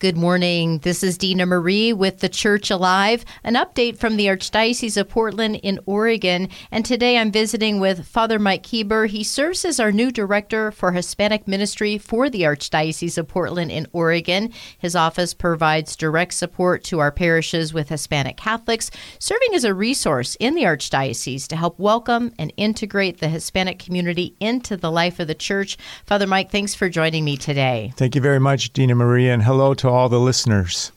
Good 0.00 0.16
morning. 0.16 0.78
This 0.78 1.02
is 1.02 1.18
Dina 1.18 1.44
Marie 1.44 1.92
with 1.92 2.20
the 2.20 2.30
Church 2.30 2.70
Alive, 2.70 3.22
an 3.44 3.52
update 3.52 3.98
from 3.98 4.16
the 4.16 4.28
Archdiocese 4.28 4.96
of 4.96 5.10
Portland 5.10 5.56
in 5.56 5.78
Oregon. 5.84 6.48
And 6.70 6.86
today 6.86 7.18
I'm 7.18 7.30
visiting 7.30 7.80
with 7.80 8.06
Father 8.06 8.38
Mike 8.38 8.62
Kueber. 8.62 9.08
He 9.08 9.22
serves 9.22 9.62
as 9.62 9.78
our 9.78 9.92
new 9.92 10.10
director 10.10 10.72
for 10.72 10.92
Hispanic 10.92 11.46
ministry 11.46 11.98
for 11.98 12.30
the 12.30 12.44
Archdiocese 12.44 13.18
of 13.18 13.28
Portland 13.28 13.70
in 13.70 13.86
Oregon. 13.92 14.54
His 14.78 14.96
office 14.96 15.34
provides 15.34 15.96
direct 15.96 16.32
support 16.32 16.82
to 16.84 17.00
our 17.00 17.12
parishes 17.12 17.74
with 17.74 17.90
Hispanic 17.90 18.38
Catholics, 18.38 18.90
serving 19.18 19.54
as 19.54 19.64
a 19.64 19.74
resource 19.74 20.34
in 20.40 20.54
the 20.54 20.62
Archdiocese 20.62 21.46
to 21.48 21.56
help 21.56 21.78
welcome 21.78 22.32
and 22.38 22.54
integrate 22.56 23.20
the 23.20 23.28
Hispanic 23.28 23.78
community 23.78 24.34
into 24.40 24.78
the 24.78 24.90
life 24.90 25.20
of 25.20 25.26
the 25.26 25.34
church. 25.34 25.76
Father 26.06 26.26
Mike, 26.26 26.50
thanks 26.50 26.74
for 26.74 26.88
joining 26.88 27.22
me 27.22 27.36
today. 27.36 27.92
Thank 27.98 28.14
you 28.14 28.22
very 28.22 28.40
much, 28.40 28.72
Dina 28.72 28.94
Marie, 28.94 29.28
and 29.28 29.42
hello 29.42 29.74
to 29.74 29.89
all 29.90 30.08
the 30.08 30.20
listeners. 30.20 30.92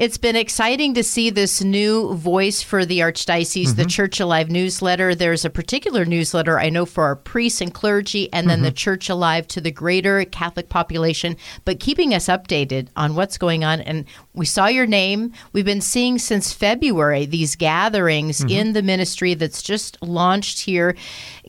It's 0.00 0.16
been 0.16 0.36
exciting 0.36 0.94
to 0.94 1.04
see 1.04 1.28
this 1.28 1.62
new 1.62 2.14
voice 2.14 2.62
for 2.62 2.86
the 2.86 3.00
Archdiocese, 3.00 3.66
mm-hmm. 3.66 3.76
the 3.76 3.84
Church 3.84 4.18
Alive 4.18 4.50
newsletter. 4.50 5.14
There's 5.14 5.44
a 5.44 5.50
particular 5.50 6.06
newsletter 6.06 6.58
I 6.58 6.70
know 6.70 6.86
for 6.86 7.04
our 7.04 7.16
priests 7.16 7.60
and 7.60 7.74
clergy, 7.74 8.32
and 8.32 8.48
then 8.48 8.58
mm-hmm. 8.58 8.64
the 8.64 8.72
Church 8.72 9.10
Alive 9.10 9.46
to 9.48 9.60
the 9.60 9.70
greater 9.70 10.24
Catholic 10.24 10.70
population, 10.70 11.36
but 11.66 11.80
keeping 11.80 12.14
us 12.14 12.28
updated 12.28 12.88
on 12.96 13.14
what's 13.14 13.36
going 13.36 13.62
on. 13.62 13.82
And 13.82 14.06
we 14.32 14.46
saw 14.46 14.68
your 14.68 14.86
name. 14.86 15.32
We've 15.52 15.66
been 15.66 15.82
seeing 15.82 16.18
since 16.18 16.50
February 16.50 17.26
these 17.26 17.54
gatherings 17.54 18.38
mm-hmm. 18.38 18.48
in 18.48 18.72
the 18.72 18.82
ministry 18.82 19.34
that's 19.34 19.60
just 19.60 20.00
launched 20.02 20.60
here. 20.60 20.96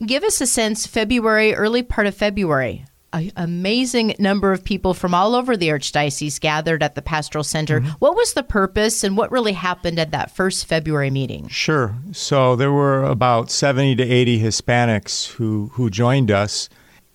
Give 0.04 0.24
us 0.24 0.42
a 0.42 0.46
sense, 0.46 0.86
February, 0.86 1.54
early 1.54 1.82
part 1.82 2.06
of 2.06 2.14
February 2.14 2.84
an 3.12 3.32
amazing 3.36 4.14
number 4.18 4.52
of 4.52 4.64
people 4.64 4.94
from 4.94 5.14
all 5.14 5.34
over 5.34 5.56
the 5.56 5.68
Archdiocese 5.68 6.40
gathered 6.40 6.82
at 6.82 6.94
the 6.94 7.02
Pastoral 7.02 7.44
Center. 7.44 7.80
Mm-hmm. 7.80 7.90
What 7.98 8.16
was 8.16 8.34
the 8.34 8.42
purpose 8.42 9.04
and 9.04 9.16
what 9.16 9.30
really 9.30 9.52
happened 9.52 9.98
at 9.98 10.10
that 10.12 10.30
first 10.30 10.66
February 10.66 11.10
meeting? 11.10 11.48
Sure. 11.48 11.94
So 12.12 12.56
there 12.56 12.72
were 12.72 13.04
about 13.04 13.50
70 13.50 13.96
to 13.96 14.02
80 14.02 14.40
Hispanics 14.40 15.32
who, 15.32 15.70
who 15.74 15.90
joined 15.90 16.30
us. 16.30 16.68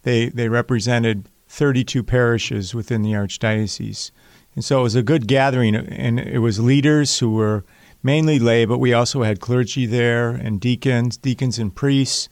They, 0.03 0.30
they 0.30 0.49
represented 0.49 1.30
32 1.47 2.03
parishes 2.03 2.75
within 2.75 3.02
the 3.02 3.11
Archdiocese. 3.13 4.11
And 4.55 4.63
so 4.63 4.79
it 4.79 4.83
was 4.83 4.95
a 4.95 5.03
good 5.03 5.27
gathering, 5.27 5.75
and 5.75 6.19
it 6.19 6.39
was 6.39 6.59
leaders 6.59 7.19
who 7.19 7.29
were 7.31 7.63
mainly 8.02 8.39
lay, 8.39 8.66
but 8.66 8.79
we 8.79 8.94
also 8.94 9.23
had 9.23 9.39
clergy 9.39 9.85
there 9.85 10.29
and 10.29 10.59
deacons, 10.59 11.17
deacons 11.17 11.59
and 11.59 11.75
priests. 11.75 12.27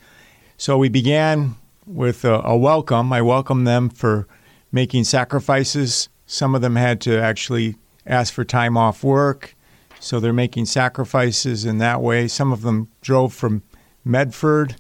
So 0.58 0.78
we 0.78 0.90
began 0.90 1.56
with 1.86 2.26
a, 2.26 2.42
a 2.44 2.58
welcome. 2.58 3.12
I 3.14 3.22
welcome 3.22 3.64
them 3.64 3.90
for 3.90 4.28
making 4.72 5.04
sacrifices. 5.06 6.10
Some 6.26 6.56
of 6.56 6.62
them 6.62 6.76
had 6.76 7.02
to 7.02 7.20
actually 7.20 7.76
ask 8.06 8.34
for 8.34 8.44
time 8.44 8.78
off 8.78 9.04
work, 9.04 9.56
so 10.00 10.20
they're 10.20 10.34
making 10.34 10.66
sacrifices 10.66 11.66
in 11.66 11.78
that 11.80 12.02
way. 12.02 12.28
Some 12.28 12.52
of 12.52 12.62
them 12.62 12.90
drove 13.02 13.34
from 13.34 13.64
Medford, 14.04 14.76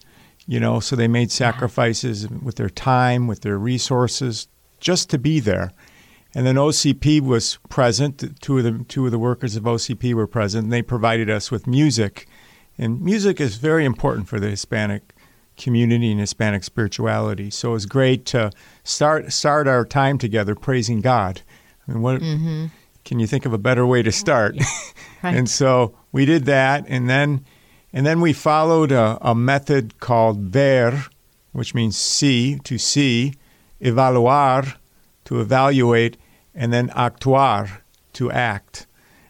you 0.47 0.59
know, 0.59 0.79
so 0.79 0.95
they 0.95 1.07
made 1.07 1.31
sacrifices 1.31 2.27
with 2.29 2.55
their 2.55 2.69
time, 2.69 3.27
with 3.27 3.41
their 3.41 3.57
resources, 3.57 4.47
just 4.79 5.09
to 5.09 5.17
be 5.17 5.39
there. 5.39 5.71
And 6.35 6.45
then 6.45 6.55
OCP 6.55 7.21
was 7.21 7.57
present. 7.69 8.41
Two 8.41 8.57
of 8.57 8.63
the 8.65 8.83
two 8.87 9.05
of 9.05 9.11
the 9.11 9.19
workers 9.19 9.55
of 9.55 9.63
OCP 9.63 10.13
were 10.13 10.27
present. 10.27 10.65
And 10.65 10.73
they 10.73 10.81
provided 10.81 11.29
us 11.29 11.49
with 11.49 11.65
music, 11.65 12.27
and 12.77 13.01
music 13.01 13.39
is 13.39 13.55
very 13.55 13.85
important 13.85 14.27
for 14.27 14.39
the 14.39 14.49
Hispanic 14.49 15.14
community 15.57 16.11
and 16.11 16.19
Hispanic 16.19 16.63
spirituality. 16.63 17.49
So 17.49 17.69
it 17.69 17.73
was 17.73 17.85
great 17.85 18.25
to 18.27 18.51
start 18.83 19.31
start 19.31 19.67
our 19.67 19.85
time 19.85 20.17
together 20.17 20.55
praising 20.55 21.01
God. 21.01 21.41
I 21.87 21.91
mean, 21.91 22.01
what 22.01 22.21
mm-hmm. 22.21 22.67
can 23.03 23.19
you 23.19 23.27
think 23.27 23.45
of 23.45 23.53
a 23.53 23.57
better 23.57 23.85
way 23.85 24.01
to 24.03 24.11
start? 24.11 24.55
right. 25.23 25.35
and 25.35 25.49
so 25.49 25.95
we 26.11 26.25
did 26.25 26.45
that, 26.45 26.85
and 26.87 27.09
then 27.09 27.45
and 27.93 28.05
then 28.05 28.21
we 28.21 28.33
followed 28.33 28.91
a, 28.91 29.17
a 29.21 29.35
method 29.35 29.99
called 29.99 30.39
ver, 30.39 31.05
which 31.51 31.73
means 31.73 31.97
see 31.97 32.59
to 32.63 32.77
see, 32.77 33.33
evaluar 33.81 34.75
to 35.25 35.39
evaluate, 35.39 36.17
and 36.53 36.71
then 36.73 36.89
actuar 36.89 37.81
to 38.13 38.31
act. 38.31 38.87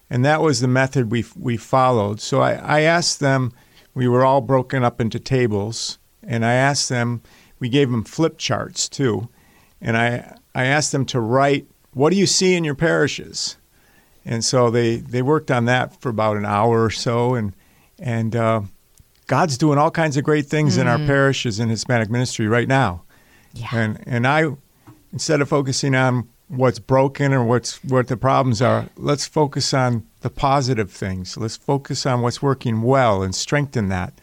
And 0.10 0.24
that 0.24 0.42
was 0.42 0.60
the 0.60 0.68
method 0.68 1.12
we 1.12 1.26
we 1.36 1.58
followed. 1.58 2.20
So 2.20 2.42
I, 2.42 2.54
I 2.54 2.82
asked 2.82 3.20
them. 3.20 3.52
We 3.94 4.10
were 4.10 4.26
all 4.26 4.42
broken 4.42 4.84
up 4.84 5.00
into 5.00 5.22
tables 5.22 6.00
and 6.28 6.46
I 6.46 6.54
asked 6.54 6.90
them, 6.90 7.22
we 7.60 7.70
gave 7.70 7.90
them 7.90 8.04
flip 8.04 8.38
charts 8.38 8.90
too, 8.90 9.30
and 9.82 9.96
I, 9.98 10.38
I 10.54 10.66
asked 10.66 10.92
them 10.92 11.06
to 11.08 11.20
write, 11.20 11.68
what 11.94 12.12
do 12.12 12.18
you 12.18 12.26
see 12.26 12.56
in 12.56 12.64
your 12.64 12.76
parishes? 12.76 13.58
And 14.26 14.44
so 14.44 14.70
they, 14.70 14.98
they 14.98 15.22
worked 15.22 15.52
on 15.52 15.66
that 15.66 16.02
for 16.02 16.10
about 16.10 16.38
an 16.38 16.46
hour 16.46 16.84
or 16.84 16.90
so, 16.90 17.36
and, 17.36 17.54
and 18.00 18.36
uh, 18.36 18.62
God's 19.28 19.58
doing 19.58 19.78
all 19.78 19.92
kinds 19.92 20.18
of 20.18 20.24
great 20.24 20.48
things 20.48 20.78
mm. 20.78 20.82
in 20.82 20.88
our 20.88 20.98
mm. 20.98 21.08
parishes 21.08 21.60
in 21.60 21.70
Hispanic 21.70 22.10
ministry 22.10 22.48
right 22.48 22.68
now. 22.68 23.04
Yeah. 23.54 23.70
And, 23.74 24.04
and 24.06 24.28
I, 24.28 24.46
instead 25.14 25.42
of 25.42 25.50
focusing 25.50 25.96
on 25.96 26.28
what's 26.48 26.78
broken 26.78 27.34
or 27.34 27.44
what's 27.44 27.84
what 27.84 28.08
the 28.08 28.18
problems 28.18 28.62
are, 28.62 28.88
let's 28.98 29.26
focus 29.26 29.74
on 29.74 30.06
the 30.22 30.30
positive 30.30 30.92
things. 30.92 31.38
Let's 31.38 31.58
focus 31.58 32.06
on 32.06 32.22
what's 32.22 32.42
working 32.42 32.82
well 32.82 33.24
and 33.24 33.34
strengthen 33.34 33.90
that. 33.90 34.14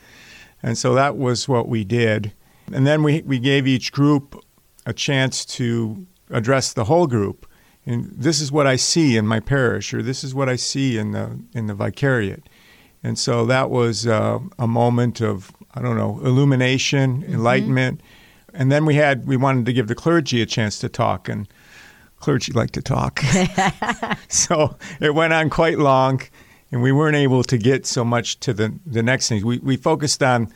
And 0.62 0.78
so 0.78 0.94
that 0.94 1.16
was 1.16 1.48
what 1.48 1.68
we 1.68 1.84
did. 1.84 2.32
And 2.72 2.86
then 2.86 3.02
we, 3.02 3.22
we 3.22 3.38
gave 3.38 3.66
each 3.66 3.92
group 3.92 4.42
a 4.86 4.92
chance 4.92 5.44
to 5.44 6.06
address 6.30 6.72
the 6.72 6.84
whole 6.84 7.06
group. 7.06 7.46
And 7.84 8.10
this 8.16 8.40
is 8.40 8.52
what 8.52 8.66
I 8.66 8.76
see 8.76 9.16
in 9.16 9.26
my 9.26 9.40
parish, 9.40 9.92
or 9.92 10.02
this 10.02 10.22
is 10.22 10.34
what 10.34 10.48
I 10.48 10.56
see 10.56 10.96
in 10.96 11.12
the 11.12 11.40
in 11.52 11.66
the 11.66 11.74
vicariate. 11.74 12.48
And 13.02 13.18
so 13.18 13.44
that 13.46 13.70
was 13.70 14.06
uh, 14.06 14.38
a 14.58 14.68
moment 14.68 15.20
of 15.20 15.52
I 15.74 15.82
don't 15.82 15.96
know 15.96 16.20
illumination, 16.24 17.22
mm-hmm. 17.22 17.34
enlightenment. 17.34 18.00
And 18.54 18.70
then 18.70 18.84
we 18.84 18.94
had 18.94 19.26
we 19.26 19.36
wanted 19.36 19.66
to 19.66 19.72
give 19.72 19.88
the 19.88 19.96
clergy 19.96 20.40
a 20.42 20.46
chance 20.46 20.78
to 20.78 20.88
talk, 20.88 21.28
and 21.28 21.48
clergy 22.20 22.52
like 22.52 22.70
to 22.72 22.82
talk. 22.82 23.20
so 24.28 24.76
it 25.00 25.14
went 25.14 25.32
on 25.32 25.50
quite 25.50 25.78
long 25.78 26.20
and 26.72 26.82
we 26.82 26.90
weren't 26.90 27.16
able 27.16 27.44
to 27.44 27.58
get 27.58 27.86
so 27.86 28.04
much 28.04 28.40
to 28.40 28.52
the, 28.52 28.74
the 28.84 29.02
next 29.02 29.28
things. 29.28 29.44
We, 29.44 29.58
we 29.58 29.76
focused 29.76 30.22
on 30.22 30.52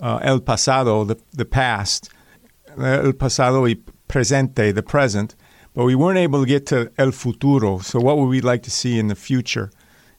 uh, 0.00 0.18
el 0.22 0.40
pasado, 0.40 1.06
the, 1.06 1.16
the 1.32 1.44
past, 1.44 2.10
el 2.70 3.12
pasado 3.12 3.62
y 3.62 3.76
presente, 4.08 4.74
the 4.74 4.82
present, 4.82 5.36
but 5.74 5.84
we 5.84 5.94
weren't 5.94 6.18
able 6.18 6.40
to 6.40 6.46
get 6.46 6.66
to 6.66 6.90
el 6.98 7.12
futuro. 7.12 7.78
So, 7.78 8.00
what 8.00 8.18
would 8.18 8.28
we 8.28 8.40
like 8.40 8.62
to 8.64 8.70
see 8.70 8.98
in 8.98 9.08
the 9.08 9.14
future? 9.14 9.70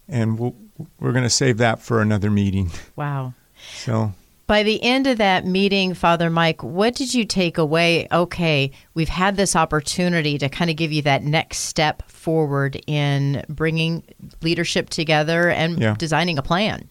And 0.08 0.40
we 0.40 0.54
we 1.00 1.10
are 1.10 1.12
going 1.12 1.24
to 1.24 1.30
save 1.30 1.58
that 1.58 1.80
for 1.80 2.02
another 2.02 2.32
meeting. 2.32 2.72
Wow. 2.96 3.34
So, 3.76 4.14
by 4.52 4.64
the 4.64 4.84
end 4.84 5.08
of 5.08 5.18
that 5.18 5.46
meeting, 5.46 5.94
Father 5.94 6.30
Mike, 6.30 6.62
what 6.62 6.94
did 6.94 7.14
you 7.14 7.24
take 7.24 7.58
away? 7.58 8.06
Okay, 8.12 8.70
we've 8.96 9.08
had 9.08 9.38
this 9.38 9.56
opportunity 9.56 10.38
to 10.38 10.50
kind 10.50 10.70
of 10.70 10.76
give 10.76 10.92
you 10.92 11.02
that 11.04 11.24
next 11.24 11.60
step 11.60 12.04
forward 12.12 12.78
in 12.86 13.46
bringing 13.48 14.04
leadership 14.42 14.90
together 14.90 15.50
and 15.50 15.80
yeah. 15.80 15.96
designing 15.98 16.38
a 16.38 16.42
plan. 16.42 16.90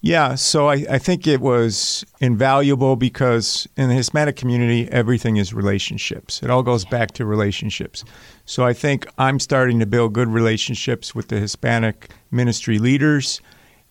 Yeah, 0.00 0.36
so 0.36 0.70
I, 0.70 0.86
I, 0.88 0.96
think 0.96 1.26
it 1.26 1.42
was 1.42 2.02
invaluable 2.20 2.96
because 2.96 3.68
in 3.76 3.90
the 3.90 3.94
Hispanic 3.94 4.36
community, 4.36 4.88
everything 4.90 5.36
is 5.36 5.52
relationships. 5.52 6.42
It 6.42 6.48
all 6.48 6.62
goes 6.62 6.86
back 6.86 7.10
to 7.12 7.26
relationships. 7.26 8.04
So 8.46 8.64
I 8.64 8.72
think 8.72 9.06
I'm 9.18 9.38
starting 9.38 9.80
to 9.80 9.86
build 9.86 10.14
good 10.14 10.28
relationships 10.28 11.14
with 11.14 11.28
the 11.28 11.40
Hispanic 11.40 12.08
ministry 12.30 12.78
leaders 12.78 13.42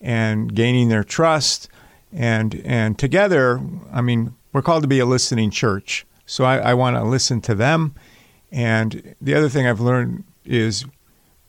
and 0.02 0.56
gaining 0.56 0.90
their 0.90 1.04
trust 1.04 1.70
and 2.16 2.62
and 2.66 2.98
together, 2.98 3.62
I 3.92 4.02
mean, 4.02 4.34
we're 4.54 4.62
called 4.62 4.84
to 4.84 4.88
be 4.88 5.00
a 5.00 5.06
listening 5.06 5.52
church. 5.52 6.06
So 6.26 6.46
I, 6.46 6.58
I 6.58 6.74
want 6.74 6.96
to 6.96 7.04
listen 7.04 7.42
to 7.42 7.54
them. 7.54 7.94
And 8.52 9.16
the 9.22 9.36
other 9.36 9.50
thing 9.50 9.68
I've 9.68 9.82
learned 9.82 10.24
is 10.46 10.86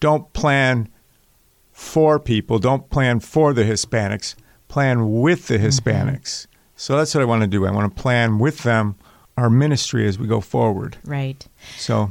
don't 0.01 0.31
plan 0.33 0.89
for 1.73 2.19
people, 2.19 2.59
don't 2.59 2.91
plan 2.91 3.21
for 3.21 3.53
the 3.53 3.63
Hispanics, 3.63 4.35
plan 4.69 5.21
with 5.21 5.47
the 5.47 5.55
mm-hmm. 5.55 5.67
Hispanics. 5.67 6.21
Mm-hmm. 6.21 6.53
So 6.77 6.97
that's 6.97 7.15
what 7.15 7.23
I 7.23 7.27
want 7.27 7.43
to 7.43 7.49
do. 7.49 7.65
I 7.65 7.71
want 7.71 7.95
to 7.95 8.03
plan 8.03 8.39
with 8.39 8.65
them 8.65 8.97
our 9.37 9.49
ministry 9.49 10.07
as 10.07 10.19
we 10.19 10.27
go 10.27 10.41
forward. 10.41 10.99
Right. 11.05 11.47
So 11.77 12.11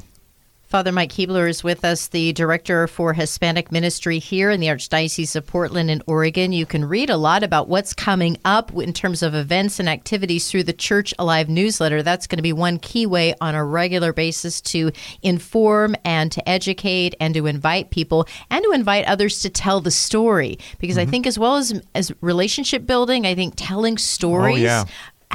Father 0.75 0.92
Mike 0.92 1.13
Kueber 1.13 1.50
is 1.50 1.63
with 1.63 1.86
us, 1.86 2.07
the 2.07 2.33
director 2.33 2.86
for 2.86 3.13
Hispanic 3.13 3.72
Ministry 3.72 4.19
here 4.19 4.51
in 4.51 4.60
the 4.60 4.68
Archdiocese 4.68 5.33
of 5.38 5.48
Portland 5.48 5.89
in 5.89 6.04
Oregon. 6.06 6.51
You 6.51 6.66
can 6.66 6.83
read 6.83 7.10
a 7.10 7.16
lot 7.16 7.44
about 7.44 7.69
what's 7.69 7.94
coming 7.94 8.38
up 8.44 8.74
in 8.74 8.92
terms 8.92 9.24
of 9.24 9.33
events 9.33 9.80
and 9.80 9.88
activities 9.88 10.51
through 10.51 10.63
the 10.63 10.74
Church 10.74 11.13
Alive 11.18 11.48
newsletter. 11.48 12.04
That's 12.04 12.27
going 12.27 12.39
to 12.39 12.44
be 12.44 12.51
one 12.51 12.77
key 12.77 13.06
way 13.06 13.33
on 13.39 13.56
a 13.56 13.63
regular 13.63 14.12
basis 14.12 14.60
to 14.63 14.92
inform 15.22 15.95
and 16.04 16.30
to 16.33 16.50
educate 16.50 17.16
and 17.21 17.33
to 17.36 17.45
invite 17.45 17.89
people 17.89 18.28
and 18.50 18.62
to 18.66 18.71
invite 18.71 19.06
others 19.06 19.39
to 19.44 19.50
tell 19.50 19.80
the 19.80 19.92
story. 19.92 20.60
Because 20.80 20.98
mm-hmm. 20.98 21.07
I 21.07 21.10
think, 21.10 21.25
as 21.25 21.39
well 21.39 21.56
as 21.56 21.81
as 21.95 22.12
relationship 22.19 22.86
building, 22.86 23.25
I 23.25 23.33
think 23.33 23.54
telling 23.56 23.98
stories. 23.98 24.60
Oh, 24.60 24.66
yeah 24.66 24.83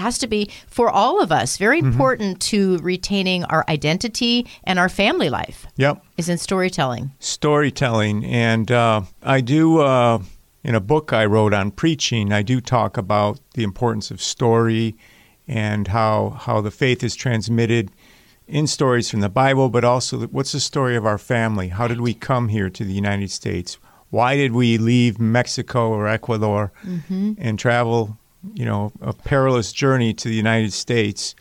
has 0.00 0.18
to 0.18 0.26
be 0.26 0.50
for 0.66 0.90
all 0.90 1.20
of 1.22 1.30
us 1.30 1.56
very 1.56 1.78
important 1.78 2.40
to 2.40 2.78
retaining 2.78 3.44
our 3.44 3.64
identity 3.68 4.46
and 4.64 4.78
our 4.78 4.88
family 4.88 5.30
life 5.30 5.66
Yep. 5.76 6.02
is 6.16 6.28
in 6.28 6.38
storytelling. 6.38 7.12
storytelling. 7.20 8.24
And 8.24 8.70
uh, 8.70 9.02
I 9.22 9.40
do, 9.40 9.78
uh, 9.80 10.18
in 10.64 10.74
a 10.74 10.80
book 10.80 11.12
I 11.12 11.24
wrote 11.26 11.54
on 11.54 11.70
preaching, 11.70 12.32
I 12.32 12.42
do 12.42 12.60
talk 12.60 12.96
about 12.96 13.40
the 13.54 13.62
importance 13.62 14.10
of 14.10 14.20
story 14.20 14.96
and 15.48 15.88
how, 15.88 16.30
how 16.30 16.60
the 16.60 16.70
faith 16.70 17.02
is 17.02 17.14
transmitted 17.16 17.90
in 18.46 18.66
stories 18.66 19.10
from 19.10 19.20
the 19.20 19.28
Bible, 19.28 19.68
but 19.68 19.84
also 19.84 20.26
what's 20.26 20.52
the 20.52 20.60
story 20.60 20.96
of 20.96 21.06
our 21.06 21.18
family? 21.18 21.68
How 21.68 21.86
did 21.88 22.00
we 22.00 22.14
come 22.14 22.48
here 22.48 22.68
to 22.70 22.84
the 22.84 22.92
United 22.92 23.30
States? 23.30 23.78
Why 24.10 24.36
did 24.36 24.52
we 24.52 24.76
leave 24.76 25.20
Mexico 25.20 25.90
or 25.90 26.08
Ecuador 26.08 26.72
and 27.38 27.58
travel, 27.58 28.18
you 28.54 28.64
know, 28.64 28.92
a 29.00 29.12
perilous 29.12 29.72
journey 29.72 30.12
to 30.14 30.28
the 30.28 30.34
United 30.34 30.72
States? 30.72 31.34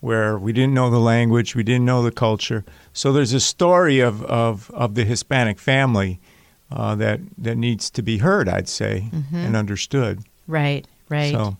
where 0.00 0.38
we 0.38 0.52
didn't 0.52 0.74
know 0.74 0.90
the 0.90 0.98
language, 0.98 1.54
we 1.54 1.62
didn't 1.62 1.84
know 1.84 2.02
the 2.02 2.10
culture. 2.10 2.64
So 2.92 3.12
there's 3.12 3.34
a 3.34 3.40
story 3.40 4.00
of, 4.00 4.22
of, 4.24 4.70
of 4.72 4.94
the 4.94 5.04
Hispanic 5.04 5.58
family 5.58 6.20
uh, 6.70 6.94
that, 6.96 7.20
that 7.38 7.56
needs 7.56 7.90
to 7.90 8.02
be 8.02 8.18
heard, 8.18 8.48
I'd 8.48 8.68
say, 8.68 9.10
and 9.32 9.56
understood. 9.56 10.22
Right, 10.46 10.86
right. 11.08 11.32
So, 11.32 11.56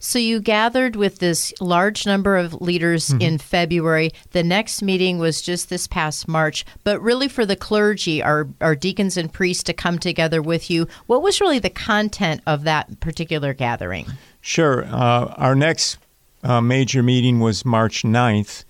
So 0.00 0.18
you 0.18 0.40
gathered 0.40 0.94
with 0.96 1.18
this 1.18 1.52
large 1.60 2.06
number 2.06 2.36
of 2.36 2.60
leaders 2.60 3.08
Mm-hmm. 3.08 3.22
in 3.22 3.38
February. 3.38 4.12
The 4.32 4.42
next 4.42 4.82
meeting 4.82 5.18
was 5.18 5.40
just 5.42 5.68
this 5.70 5.86
past 5.86 6.28
March, 6.28 6.64
but 6.84 7.00
really 7.00 7.28
for 7.28 7.46
the 7.46 7.56
clergy, 7.56 8.22
our, 8.22 8.48
our 8.60 8.74
deacons 8.76 9.16
and 9.16 9.32
priests 9.32 9.62
to 9.64 9.72
come 9.72 9.98
together 9.98 10.40
with 10.42 10.70
you. 10.70 10.86
What 11.06 11.22
was 11.22 11.40
really 11.40 11.58
the 11.58 11.70
content 11.70 12.42
of 12.46 12.64
that 12.64 13.00
particular 13.00 13.54
gathering? 13.54 14.06
sure. 14.40 14.84
Uh, 14.84 15.34
our 15.36 15.54
next 15.54 15.98
uh, 16.42 16.60
major 16.60 17.02
meeting 17.02 17.40
was 17.40 17.64
March 17.64 18.02
9th, 18.02 18.64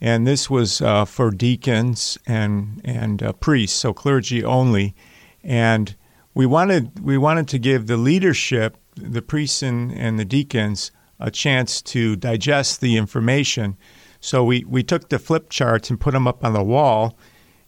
and 0.00 0.26
this 0.26 0.50
was 0.50 0.80
uh, 0.80 1.04
for 1.04 1.30
deacons 1.30 2.18
and, 2.26 2.80
and 2.84 3.22
uh, 3.22 3.32
priests, 3.32 3.78
so 3.78 3.92
clergy 3.94 4.44
only. 4.44 4.94
And 5.42 5.94
we 6.34 6.46
wanted, 6.46 7.00
we 7.00 7.16
wanted 7.16 7.48
to 7.48 7.58
give 7.58 7.86
the 7.86 7.96
leadership, 7.96 8.76
the 8.96 9.22
priests 9.22 9.62
and, 9.62 9.92
and 9.92 10.18
the 10.18 10.24
deacons, 10.24 10.90
a 11.20 11.30
chance 11.30 11.80
to 11.82 12.16
digest 12.16 12.80
the 12.80 12.96
information. 12.96 13.76
So 14.20 14.42
we, 14.42 14.64
we 14.64 14.82
took 14.82 15.08
the 15.08 15.18
flip 15.18 15.50
charts 15.50 15.90
and 15.90 16.00
put 16.00 16.12
them 16.12 16.26
up 16.26 16.44
on 16.44 16.52
the 16.52 16.62
wall, 16.62 17.16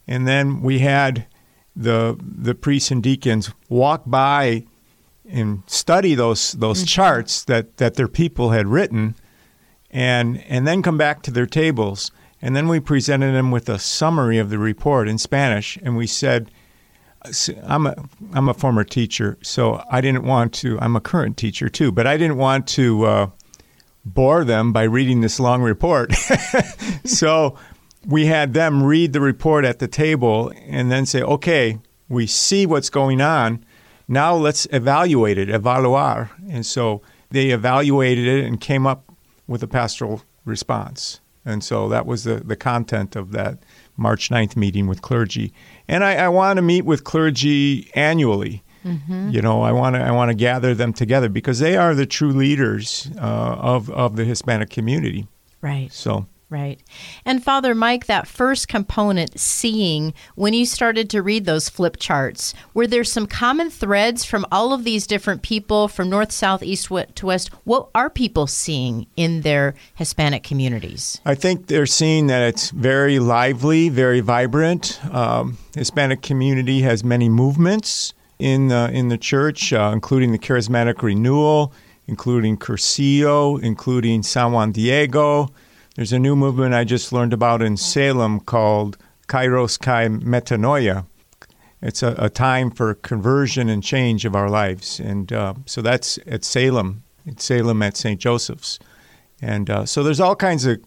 and 0.07 0.27
then 0.27 0.61
we 0.61 0.79
had 0.79 1.27
the 1.75 2.17
the 2.19 2.55
priests 2.55 2.89
and 2.89 3.03
deacons 3.03 3.51
walk 3.69 4.01
by 4.07 4.65
and 5.29 5.61
study 5.67 6.15
those 6.15 6.53
those 6.53 6.79
mm-hmm. 6.79 6.87
charts 6.87 7.43
that, 7.43 7.77
that 7.77 7.93
their 7.93 8.07
people 8.07 8.49
had 8.49 8.67
written, 8.67 9.15
and 9.91 10.43
and 10.47 10.65
then 10.65 10.81
come 10.81 10.97
back 10.97 11.21
to 11.21 11.31
their 11.31 11.45
tables, 11.45 12.11
and 12.41 12.55
then 12.55 12.67
we 12.67 12.79
presented 12.79 13.33
them 13.33 13.51
with 13.51 13.69
a 13.69 13.77
summary 13.77 14.39
of 14.39 14.49
the 14.49 14.57
report 14.57 15.07
in 15.07 15.17
Spanish, 15.17 15.77
and 15.83 15.95
we 15.95 16.07
said. 16.07 16.51
I'm 17.63 17.87
a 17.87 17.95
I'm 18.33 18.49
a 18.49 18.53
former 18.53 18.83
teacher, 18.83 19.37
so 19.41 19.83
I 19.91 20.01
didn't 20.01 20.23
want 20.23 20.53
to. 20.55 20.79
I'm 20.79 20.95
a 20.95 21.01
current 21.01 21.37
teacher 21.37 21.69
too, 21.69 21.91
but 21.91 22.07
I 22.07 22.17
didn't 22.17 22.37
want 22.37 22.67
to 22.69 23.05
uh, 23.05 23.29
bore 24.05 24.43
them 24.43 24.71
by 24.71 24.83
reading 24.83 25.21
this 25.21 25.39
long 25.39 25.61
report. 25.61 26.13
so 27.05 27.57
we 28.05 28.25
had 28.27 28.53
them 28.53 28.83
read 28.83 29.13
the 29.13 29.21
report 29.21 29.65
at 29.65 29.79
the 29.79 29.87
table 29.87 30.51
and 30.67 30.91
then 30.91 31.05
say, 31.05 31.21
"Okay, 31.21 31.79
we 32.07 32.27
see 32.27 32.65
what's 32.65 32.89
going 32.89 33.21
on. 33.21 33.65
Now 34.07 34.35
let's 34.35 34.67
evaluate 34.71 35.37
it, 35.37 35.49
evaluar." 35.49 36.29
And 36.49 36.65
so 36.65 37.01
they 37.29 37.49
evaluated 37.49 38.27
it 38.27 38.45
and 38.45 38.61
came 38.61 38.87
up 38.87 39.11
with 39.47 39.63
a 39.63 39.67
pastoral 39.67 40.21
response. 40.45 41.19
And 41.45 41.63
so 41.63 41.87
that 41.89 42.05
was 42.05 42.25
the, 42.25 42.35
the 42.35 42.57
content 42.57 43.15
of 43.15 43.31
that 43.31 43.59
March 43.97 44.29
9th 44.29 44.55
meeting 44.55 44.87
with 44.87 45.01
clergy. 45.01 45.51
And 45.87 46.03
I, 46.03 46.15
I 46.15 46.29
want 46.29 46.57
to 46.57 46.61
meet 46.61 46.85
with 46.85 47.03
clergy 47.03 47.91
annually. 47.95 48.63
You 49.31 49.41
know, 49.41 49.63
I 49.63 49.73
want 49.73 49.95
to 49.97 50.01
I 50.01 50.11
want 50.11 50.29
to 50.29 50.35
gather 50.35 50.73
them 50.73 50.93
together 50.93 51.27
because 51.27 51.59
they 51.59 51.75
are 51.75 51.93
the 51.93 52.05
true 52.05 52.31
leaders 52.31 53.09
uh, 53.17 53.19
of 53.59 53.89
of 53.89 54.15
the 54.15 54.23
Hispanic 54.23 54.69
community. 54.69 55.27
Right. 55.61 55.91
So 55.91 56.25
Right. 56.49 56.81
And 57.25 57.43
Father 57.43 57.75
Mike, 57.75 58.05
that 58.05 58.25
first 58.25 58.69
component, 58.69 59.37
seeing, 59.37 60.13
when 60.35 60.53
you 60.53 60.65
started 60.65 61.09
to 61.09 61.21
read 61.21 61.43
those 61.43 61.67
flip 61.67 61.97
charts, 61.99 62.53
were 62.73 62.87
there 62.87 63.03
some 63.03 63.27
common 63.27 63.69
threads 63.69 64.23
from 64.23 64.45
all 64.49 64.71
of 64.71 64.85
these 64.85 65.05
different 65.05 65.41
people 65.41 65.89
from 65.89 66.09
north, 66.09 66.31
south, 66.31 66.63
east 66.63 66.87
to 67.15 67.25
west? 67.25 67.49
What 67.65 67.89
are 67.93 68.09
people 68.09 68.47
seeing 68.47 69.07
in 69.17 69.41
their 69.41 69.75
Hispanic 69.95 70.43
communities? 70.43 71.19
I 71.25 71.35
think 71.35 71.67
they're 71.67 71.85
seeing 71.85 72.27
that 72.27 72.43
it's 72.43 72.69
very 72.69 73.19
lively, 73.19 73.89
very 73.89 74.21
vibrant. 74.21 75.01
Um, 75.13 75.57
Hispanic 75.75 76.21
community 76.21 76.81
has 76.81 77.03
many 77.03 77.27
movements 77.27 78.13
in 78.39 78.69
the, 78.69 78.89
in 78.93 79.09
the 79.09 79.17
church, 79.17 79.73
uh, 79.73 79.91
including 79.93 80.31
the 80.31 80.39
Charismatic 80.39 81.01
Renewal, 81.01 81.73
including 82.07 82.55
Cursillo, 82.55 83.61
including 83.61 84.23
San 84.23 84.53
Juan 84.53 84.71
Diego. 84.71 85.49
There's 85.97 86.13
a 86.13 86.19
new 86.19 86.35
movement 86.35 86.75
I 86.75 86.83
just 86.83 87.11
learned 87.11 87.33
about 87.33 87.63
in 87.63 87.75
Salem 87.75 88.39
called 88.39 88.97
Kairos 89.27 89.79
Kai 89.79 90.07
Metanoia. 90.07 91.07
It's 91.81 92.03
a, 92.03 92.13
a 92.19 92.29
time 92.29 92.69
for 92.69 92.93
conversion 92.93 93.67
and 93.67 93.83
change 93.83 94.23
of 94.23 94.35
our 94.35 94.47
lives. 94.47 94.99
And 94.99 95.33
uh, 95.33 95.55
so 95.65 95.81
that's 95.81 96.19
at 96.27 96.45
Salem, 96.45 97.01
at 97.27 97.41
Salem 97.41 97.81
at 97.81 97.97
St. 97.97 98.21
Joseph's. 98.21 98.77
And 99.41 99.71
uh, 99.71 99.85
so 99.87 100.03
there's 100.03 100.19
all 100.19 100.35
kinds 100.35 100.67
of 100.67 100.79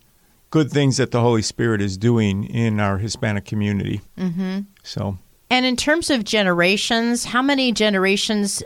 good 0.51 0.71
things 0.71 0.97
that 0.99 1.11
the 1.11 1.21
Holy 1.21 1.43
Spirit 1.43 1.83
is 1.83 1.99
doing 1.99 2.45
in 2.45 2.79
our 2.79 2.99
Hispanic 2.99 3.45
community. 3.45 4.03
Mm-hmm. 4.17 4.61
So 4.85 5.19
And 5.51 5.67
in 5.67 5.75
terms 5.75 6.11
of 6.11 6.23
generations, 6.23 7.25
how 7.25 7.43
many 7.43 7.73
generations 7.73 8.63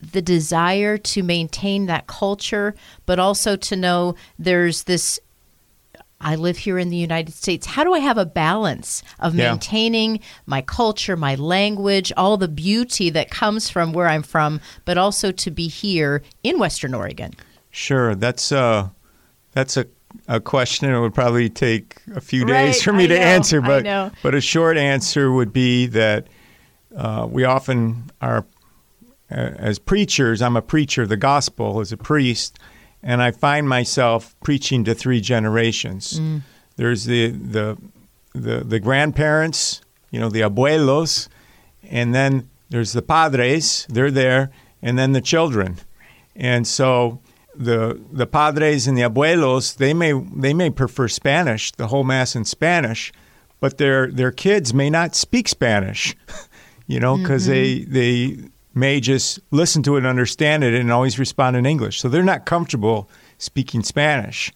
the 0.00 0.22
desire 0.22 0.98
to 0.98 1.22
maintain 1.22 1.86
that 1.86 2.08
culture, 2.08 2.74
but 3.06 3.18
also 3.18 3.54
to 3.56 3.76
know 3.76 4.16
there's 4.40 4.84
this. 4.84 5.20
I 6.20 6.34
live 6.34 6.58
here 6.58 6.78
in 6.78 6.90
the 6.90 6.96
United 6.96 7.32
States. 7.32 7.66
How 7.66 7.84
do 7.84 7.94
I 7.94 8.00
have 8.00 8.18
a 8.18 8.26
balance 8.26 9.02
of 9.20 9.34
Yeah. 9.34 9.50
maintaining 9.50 10.20
my 10.46 10.60
culture, 10.62 11.16
my 11.16 11.36
language, 11.36 12.12
all 12.16 12.36
the 12.36 12.48
beauty 12.48 13.08
that 13.10 13.30
comes 13.30 13.70
from 13.70 13.92
where 13.92 14.08
I'm 14.08 14.22
from, 14.24 14.60
but 14.84 14.98
also 14.98 15.30
to 15.30 15.50
be 15.50 15.68
here 15.68 16.22
in 16.42 16.58
Western 16.58 16.94
Oregon? 16.94 17.34
sure, 17.70 18.14
that's 18.14 18.50
uh, 18.50 18.88
that's 19.52 19.76
a 19.76 19.86
a 20.26 20.40
question 20.40 20.90
it 20.92 20.98
would 20.98 21.14
probably 21.14 21.48
take 21.50 22.00
a 22.14 22.20
few 22.20 22.44
days 22.44 22.76
Right, 22.76 22.82
for 22.82 22.92
me 22.94 23.04
I 23.04 23.08
to 23.08 23.14
know, 23.14 23.20
answer, 23.20 23.60
but 23.60 24.12
but 24.22 24.34
a 24.34 24.40
short 24.40 24.76
answer 24.78 25.30
would 25.30 25.52
be 25.52 25.86
that 25.86 26.26
uh, 26.96 27.28
we 27.30 27.44
often 27.44 28.10
are 28.20 28.44
uh, 29.30 29.34
as 29.34 29.78
preachers. 29.78 30.40
I'm 30.42 30.56
a 30.56 30.62
preacher 30.62 31.02
of 31.02 31.10
the 31.10 31.16
gospel 31.18 31.78
as 31.80 31.92
a 31.92 31.96
priest, 31.98 32.58
and 33.02 33.22
I 33.22 33.30
find 33.30 33.68
myself 33.68 34.34
preaching 34.42 34.84
to 34.84 34.94
three 34.94 35.20
generations. 35.20 36.18
Mm. 36.18 36.42
There's 36.76 37.04
the 37.04 37.30
the 37.30 37.78
the 38.34 38.64
the 38.64 38.80
grandparents, 38.80 39.80
you 40.10 40.20
know, 40.20 40.28
the 40.28 40.40
abuelos, 40.40 41.28
and 41.88 42.14
then 42.14 42.48
there's 42.70 42.92
the 42.92 43.02
padres. 43.02 43.86
They're 43.88 44.10
there, 44.10 44.50
and 44.82 44.98
then 44.98 45.12
the 45.12 45.20
children, 45.20 45.78
and 46.36 46.66
so 46.66 47.20
the 47.54 48.00
the 48.12 48.26
padres 48.26 48.86
and 48.86 48.96
the 48.96 49.02
abuelos 49.02 49.76
they 49.76 49.92
may 49.92 50.12
they 50.12 50.54
may 50.54 50.70
prefer 50.70 51.08
Spanish, 51.08 51.72
the 51.72 51.88
whole 51.88 52.04
mass 52.04 52.36
in 52.36 52.44
Spanish, 52.44 53.12
but 53.60 53.78
their 53.78 54.10
their 54.10 54.30
kids 54.30 54.72
may 54.72 54.88
not 54.88 55.14
speak 55.14 55.48
Spanish, 55.48 56.16
you 56.86 57.00
know, 57.00 57.16
because 57.16 57.46
they 57.46 57.80
they 57.80 58.38
may 58.78 59.00
just 59.00 59.40
listen 59.50 59.82
to 59.84 59.96
it 59.96 59.98
and 59.98 60.06
understand 60.06 60.64
it 60.64 60.74
and 60.74 60.92
always 60.92 61.18
respond 61.18 61.56
in 61.56 61.66
English. 61.66 62.00
So 62.00 62.08
they're 62.08 62.22
not 62.22 62.46
comfortable 62.46 63.08
speaking 63.38 63.82
Spanish, 63.82 64.52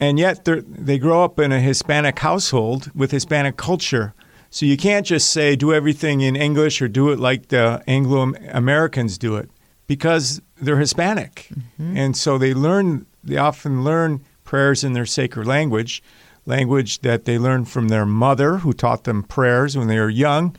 and 0.00 0.18
yet 0.18 0.44
they 0.44 0.60
they 0.60 0.98
grow 0.98 1.24
up 1.24 1.38
in 1.38 1.52
a 1.52 1.60
Hispanic 1.60 2.18
household 2.18 2.90
with 2.94 3.10
Hispanic 3.10 3.56
culture. 3.56 4.14
So 4.50 4.66
you 4.66 4.76
can't 4.76 5.06
just 5.06 5.32
say 5.32 5.56
do 5.56 5.72
everything 5.72 6.20
in 6.20 6.36
English 6.36 6.82
or 6.82 6.88
do 6.88 7.10
it 7.10 7.18
like 7.18 7.48
the 7.48 7.82
Anglo 7.86 8.34
Americans 8.50 9.16
do 9.16 9.36
it 9.36 9.48
because 9.86 10.42
they're 10.60 10.78
Hispanic. 10.78 11.48
And 11.78 12.16
so 12.16 12.36
they 12.36 12.52
learn, 12.52 13.06
they 13.24 13.38
often 13.38 13.82
learn 13.82 14.20
prayers 14.44 14.84
in 14.84 14.92
their 14.92 15.06
sacred 15.06 15.46
language, 15.46 16.02
language 16.44 17.00
that 17.00 17.24
they 17.24 17.38
learned 17.38 17.68
from 17.70 17.88
their 17.88 18.04
mother 18.04 18.58
who 18.58 18.74
taught 18.74 19.04
them 19.04 19.22
prayers 19.22 19.76
when 19.76 19.88
they 19.88 19.98
were 19.98 20.10
young, 20.10 20.54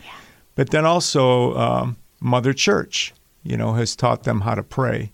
but 0.56 0.72
then 0.72 0.86
also 0.86 1.56
um, 1.56 1.96
Mother 2.24 2.54
Church, 2.54 3.14
you 3.44 3.58
know, 3.58 3.74
has 3.74 3.96
taught 3.96 4.24
them 4.24 4.42
how 4.42 4.56
to 4.56 4.64
pray. 4.64 5.12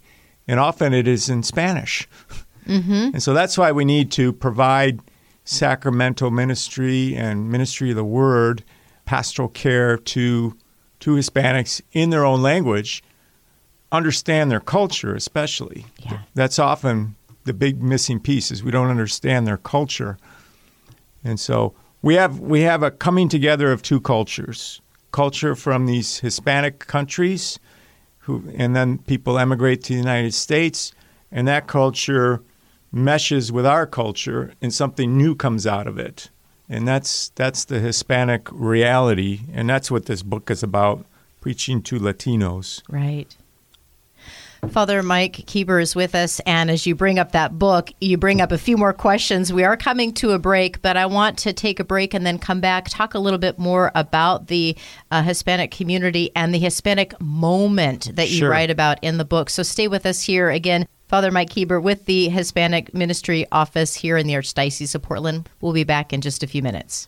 And 0.47 0.59
often 0.59 0.93
it 0.93 1.07
is 1.07 1.29
in 1.29 1.43
Spanish. 1.43 2.07
Mm-hmm. 2.65 3.13
And 3.13 3.23
so 3.23 3.33
that's 3.33 3.57
why 3.57 3.71
we 3.71 3.83
need 3.83 4.11
to 4.11 4.31
provide 4.31 4.99
sacramental 5.43 6.29
ministry 6.29 7.15
and 7.15 7.49
ministry 7.49 7.89
of 7.89 7.95
the 7.95 8.03
word, 8.03 8.63
pastoral 9.05 9.47
care 9.49 9.97
to 9.97 10.55
to 10.99 11.15
Hispanics 11.15 11.81
in 11.93 12.11
their 12.11 12.23
own 12.23 12.43
language, 12.43 13.01
understand 13.91 14.51
their 14.51 14.59
culture 14.59 15.15
especially. 15.15 15.87
Yeah. 16.05 16.19
That's 16.35 16.59
often 16.59 17.15
the 17.45 17.53
big 17.53 17.81
missing 17.81 18.19
piece 18.19 18.51
is 18.51 18.63
we 18.63 18.69
don't 18.69 18.89
understand 18.89 19.47
their 19.47 19.57
culture. 19.57 20.19
And 21.23 21.39
so 21.39 21.73
we 22.03 22.13
have 22.13 22.39
we 22.39 22.61
have 22.61 22.83
a 22.83 22.91
coming 22.91 23.29
together 23.29 23.71
of 23.71 23.81
two 23.81 23.99
cultures. 23.99 24.79
Culture 25.11 25.55
from 25.55 25.85
these 25.85 26.19
Hispanic 26.19 26.79
countries 26.79 27.59
who 28.19 28.43
and 28.55 28.75
then 28.75 28.99
people 28.99 29.39
emigrate 29.39 29.83
to 29.83 29.93
the 29.93 29.99
United 29.99 30.33
States 30.33 30.91
and 31.31 31.47
that 31.47 31.67
culture 31.67 32.41
meshes 32.91 33.51
with 33.51 33.65
our 33.65 33.85
culture 33.85 34.53
and 34.61 34.73
something 34.73 35.17
new 35.17 35.35
comes 35.35 35.65
out 35.65 35.87
of 35.87 35.97
it. 35.97 36.29
And 36.67 36.87
that's 36.87 37.29
that's 37.29 37.65
the 37.65 37.79
Hispanic 37.79 38.47
reality 38.51 39.41
and 39.53 39.69
that's 39.69 39.89
what 39.89 40.05
this 40.05 40.21
book 40.21 40.51
is 40.51 40.61
about, 40.61 41.05
preaching 41.41 41.81
to 41.83 41.99
Latinos. 41.99 42.83
Right. 42.89 43.35
Father 44.67 45.01
Mike 45.01 45.45
Kueber 45.47 45.81
is 45.81 45.95
with 45.95 46.13
us, 46.13 46.39
and 46.41 46.69
as 46.69 46.85
you 46.85 46.93
bring 46.93 47.17
up 47.17 47.31
that 47.31 47.57
book, 47.57 47.91
you 48.01 48.17
bring 48.17 48.41
up 48.41 48.51
a 48.51 48.57
few 48.57 48.77
more 48.77 48.93
questions. 48.93 49.53
We 49.53 49.63
are 49.63 49.77
coming 49.77 50.13
to 50.15 50.31
a 50.31 50.39
break, 50.39 50.81
but 50.81 50.97
I 50.97 51.05
want 51.05 51.37
to 51.39 51.53
take 51.53 51.79
a 51.79 51.83
break 51.83 52.13
and 52.13 52.25
then 52.25 52.37
come 52.37 52.59
back, 52.59 52.87
talk 52.89 53.13
a 53.13 53.19
little 53.19 53.39
bit 53.39 53.57
more 53.57 53.91
about 53.95 54.47
the 54.47 54.77
uh, 55.11 55.23
Hispanic 55.23 55.71
community 55.71 56.31
and 56.35 56.53
the 56.53 56.59
Hispanic 56.59 57.19
moment 57.21 58.15
that 58.15 58.29
you 58.29 58.39
Sure. 58.39 58.49
write 58.49 58.69
about 58.69 58.99
in 59.01 59.17
the 59.17 59.25
book. 59.25 59.49
So 59.49 59.63
stay 59.63 59.87
with 59.87 60.05
us 60.05 60.21
here 60.21 60.49
again. 60.49 60.87
Father 61.07 61.31
Mike 61.31 61.49
Kueber 61.49 61.81
with 61.81 62.05
the 62.05 62.29
Hispanic 62.29 62.93
Ministry 62.93 63.47
Office 63.51 63.95
here 63.95 64.17
in 64.17 64.27
the 64.27 64.33
Archdiocese 64.33 64.93
of 64.93 65.01
Portland. 65.01 65.49
We'll 65.61 65.73
be 65.73 65.83
back 65.83 66.13
in 66.13 66.21
just 66.21 66.43
a 66.43 66.47
few 66.47 66.61
minutes. 66.61 67.07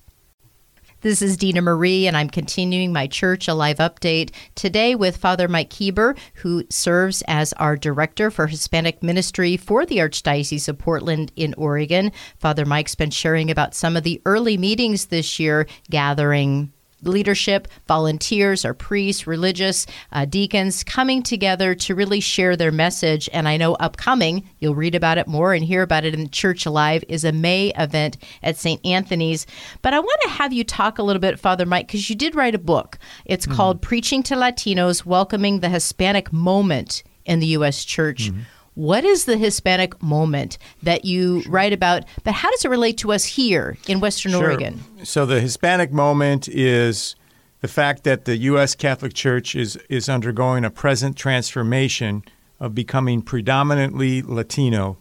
This 1.01 1.23
is 1.23 1.35
Dina 1.35 1.63
Marie, 1.63 2.05
and 2.05 2.15
I'm 2.15 2.29
continuing 2.29 2.93
my 2.93 3.07
Church 3.07 3.47
Alive 3.47 3.77
update 3.77 4.29
today 4.53 4.93
with 4.93 5.17
Father 5.17 5.47
Mike 5.47 5.71
Kueber, 5.71 6.15
who 6.35 6.63
serves 6.69 7.23
as 7.27 7.53
our 7.53 7.75
Director 7.75 8.29
for 8.29 8.45
Hispanic 8.45 9.01
Ministry 9.01 9.57
for 9.57 9.83
the 9.83 9.97
Archdiocese 9.97 10.69
of 10.69 10.77
Portland 10.77 11.31
in 11.35 11.55
Oregon. 11.55 12.11
Father 12.37 12.67
Mike's 12.67 12.93
been 12.93 13.09
sharing 13.09 13.49
about 13.49 13.73
some 13.73 13.97
of 13.97 14.03
the 14.03 14.21
early 14.27 14.57
meetings 14.57 15.07
this 15.07 15.39
year, 15.39 15.65
gathering 15.89 16.71
leadership, 17.03 17.67
volunteers, 17.87 18.65
our 18.65 18.73
priests, 18.73 19.27
religious 19.27 19.85
uh, 20.11 20.25
deacons 20.25 20.83
coming 20.83 21.23
together 21.23 21.73
to 21.75 21.95
really 21.95 22.19
share 22.19 22.55
their 22.55 22.71
message. 22.71 23.29
And 23.33 23.47
I 23.47 23.57
know 23.57 23.73
upcoming, 23.75 24.49
you'll 24.59 24.75
read 24.75 24.95
about 24.95 25.17
it 25.17 25.27
more 25.27 25.53
and 25.53 25.63
hear 25.63 25.81
about 25.81 26.05
it 26.05 26.13
in 26.13 26.29
Church 26.29 26.65
Alive, 26.65 27.03
is 27.07 27.23
a 27.23 27.31
May 27.31 27.71
event 27.77 28.17
at 28.43 28.57
St. 28.57 28.83
Anthony's. 28.85 29.45
But 29.81 29.93
I 29.93 29.99
want 29.99 30.21
to 30.23 30.29
have 30.29 30.53
you 30.53 30.63
talk 30.63 30.99
a 30.99 31.03
little 31.03 31.19
bit, 31.19 31.39
Father 31.39 31.65
Mike, 31.65 31.87
because 31.87 32.09
you 32.09 32.15
did 32.15 32.35
write 32.35 32.55
a 32.55 32.59
book. 32.59 32.97
It's 33.25 33.45
called 33.45 33.81
Preaching 33.81 34.23
to 34.23 34.35
Latinos 34.35 35.05
Welcoming 35.05 35.59
the 35.59 35.69
Hispanic 35.69 36.31
Moment 36.31 37.03
in 37.25 37.39
the 37.39 37.47
U.S. 37.47 37.83
Church. 37.83 38.31
What 38.73 39.03
is 39.03 39.25
the 39.25 39.37
Hispanic 39.37 40.01
moment 40.01 40.57
that 40.81 41.03
you 41.03 41.43
write 41.47 41.73
about? 41.73 42.05
But 42.23 42.33
how 42.33 42.49
does 42.51 42.63
it 42.63 42.69
relate 42.69 42.97
to 42.99 43.11
us 43.11 43.25
here 43.25 43.77
in 43.87 43.99
Western 43.99 44.31
Sure. 44.31 44.43
Oregon? 44.43 44.81
So 45.03 45.25
the 45.25 45.41
Hispanic 45.41 45.91
moment 45.91 46.47
is 46.47 47.15
the 47.59 47.67
fact 47.67 48.05
that 48.05 48.25
the 48.25 48.37
U.S. 48.37 48.73
Catholic 48.75 49.13
Church 49.13 49.55
is 49.55 49.77
is 49.89 50.07
undergoing 50.07 50.63
a 50.63 50.69
present 50.69 51.17
transformation 51.17 52.23
of 52.59 52.73
becoming 52.73 53.21
predominantly 53.21 54.21
Latino. 54.21 54.97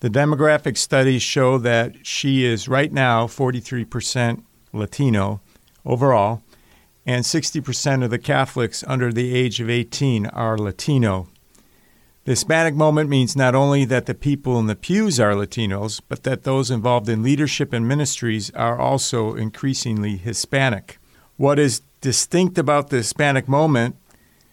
The 0.00 0.10
demographic 0.10 0.76
studies 0.76 1.22
show 1.22 1.58
that 1.58 2.06
she 2.06 2.44
is 2.44 2.68
right 2.68 2.92
now 2.92 3.26
43% 3.26 4.42
Latino 4.72 5.40
overall, 5.86 6.42
and 7.06 7.24
60% 7.24 8.04
of 8.04 8.10
the 8.10 8.18
Catholics 8.18 8.84
under 8.86 9.12
the 9.12 9.34
age 9.34 9.60
of 9.60 9.70
18 9.70 10.26
are 10.26 10.58
Latino. 10.58 11.28
The 12.24 12.32
Hispanic 12.32 12.76
moment 12.76 13.10
means 13.10 13.34
not 13.34 13.56
only 13.56 13.84
that 13.86 14.06
the 14.06 14.14
people 14.14 14.56
in 14.60 14.66
the 14.66 14.76
pews 14.76 15.18
are 15.18 15.32
Latinos, 15.32 16.00
but 16.08 16.22
that 16.22 16.44
those 16.44 16.70
involved 16.70 17.08
in 17.08 17.22
leadership 17.22 17.72
and 17.72 17.88
ministries 17.88 18.50
are 18.50 18.78
also 18.78 19.34
increasingly 19.34 20.16
Hispanic. 20.16 20.98
What 21.36 21.58
is 21.58 21.82
distinct 22.00 22.58
about 22.58 22.90
the 22.90 22.98
Hispanic 22.98 23.48
moment, 23.48 23.96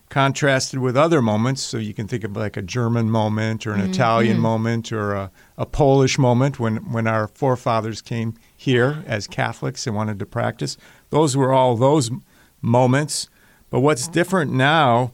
contrasted 0.09 0.79
with 0.79 0.97
other 0.97 1.21
moments, 1.21 1.61
so 1.61 1.77
you 1.77 1.93
can 1.93 2.07
think 2.07 2.23
of 2.23 2.35
like 2.35 2.57
a 2.57 2.63
German 2.63 3.11
moment 3.11 3.67
or 3.67 3.73
an 3.73 3.81
mm-hmm. 3.81 3.91
Italian 3.91 4.33
mm-hmm. 4.37 4.41
moment 4.41 4.91
or 4.91 5.13
a, 5.13 5.31
a 5.55 5.67
Polish 5.67 6.17
moment 6.17 6.59
when, 6.59 6.77
when 6.91 7.05
our 7.05 7.27
forefathers 7.27 8.01
came 8.01 8.33
here 8.57 9.03
as 9.05 9.27
Catholics 9.27 9.85
and 9.85 9.95
wanted 9.95 10.17
to 10.17 10.25
practice, 10.25 10.75
those 11.11 11.37
were 11.37 11.53
all 11.53 11.75
those 11.75 12.09
moments. 12.63 13.29
But 13.69 13.81
what's 13.81 14.07
different 14.07 14.51
now 14.51 15.11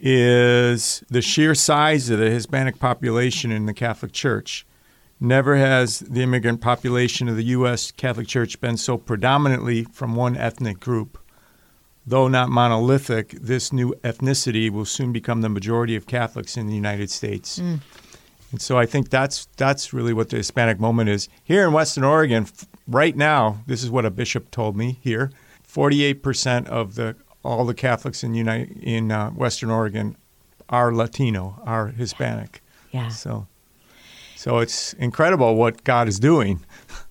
is 0.00 1.02
the 1.08 1.22
sheer 1.22 1.54
size 1.54 2.08
of 2.10 2.18
the 2.18 2.30
Hispanic 2.30 2.78
population 2.78 3.50
in 3.50 3.66
the 3.66 3.74
Catholic 3.74 4.12
Church. 4.12 4.64
Never 5.20 5.56
has 5.56 5.98
the 5.98 6.22
immigrant 6.22 6.60
population 6.60 7.28
of 7.28 7.36
the 7.36 7.44
U.S. 7.44 7.90
Catholic 7.90 8.28
Church 8.28 8.60
been 8.60 8.76
so 8.76 8.96
predominantly 8.96 9.84
from 9.84 10.14
one 10.14 10.36
ethnic 10.36 10.78
group. 10.78 11.18
Though 12.06 12.28
not 12.28 12.48
monolithic, 12.48 13.30
this 13.32 13.72
new 13.72 13.92
ethnicity 14.04 14.70
will 14.70 14.84
soon 14.84 15.12
become 15.12 15.40
the 15.40 15.48
majority 15.48 15.96
of 15.96 16.06
Catholics 16.06 16.56
in 16.56 16.68
the 16.68 16.74
United 16.74 17.10
States. 17.10 17.58
Mm. 17.58 17.80
And 18.50 18.62
so 18.62 18.78
I 18.78 18.86
think 18.86 19.10
that's 19.10 19.46
that's 19.56 19.92
really 19.92 20.14
what 20.14 20.30
the 20.30 20.38
Hispanic 20.38 20.80
moment 20.80 21.10
is. 21.10 21.28
Here 21.44 21.66
in 21.66 21.72
Western 21.72 22.04
Oregon, 22.04 22.46
right 22.86 23.14
now, 23.14 23.58
this 23.66 23.82
is 23.82 23.90
what 23.90 24.06
a 24.06 24.10
bishop 24.10 24.50
told 24.50 24.74
me 24.74 24.98
here: 25.02 25.30
forty-eight 25.62 26.22
percent 26.22 26.66
of 26.68 26.94
the 26.94 27.14
all 27.44 27.64
the 27.64 27.74
Catholics 27.74 28.22
in 28.24 28.34
United 28.34 28.76
in 28.82 29.10
uh, 29.12 29.30
Western 29.30 29.70
Oregon 29.70 30.16
are 30.68 30.92
Latino, 30.94 31.60
are 31.64 31.88
Hispanic. 31.88 32.62
Yeah. 32.92 33.08
So, 33.08 33.46
so 34.36 34.58
it's 34.58 34.92
incredible 34.94 35.54
what 35.56 35.84
God 35.84 36.08
is 36.08 36.18
doing. 36.20 36.60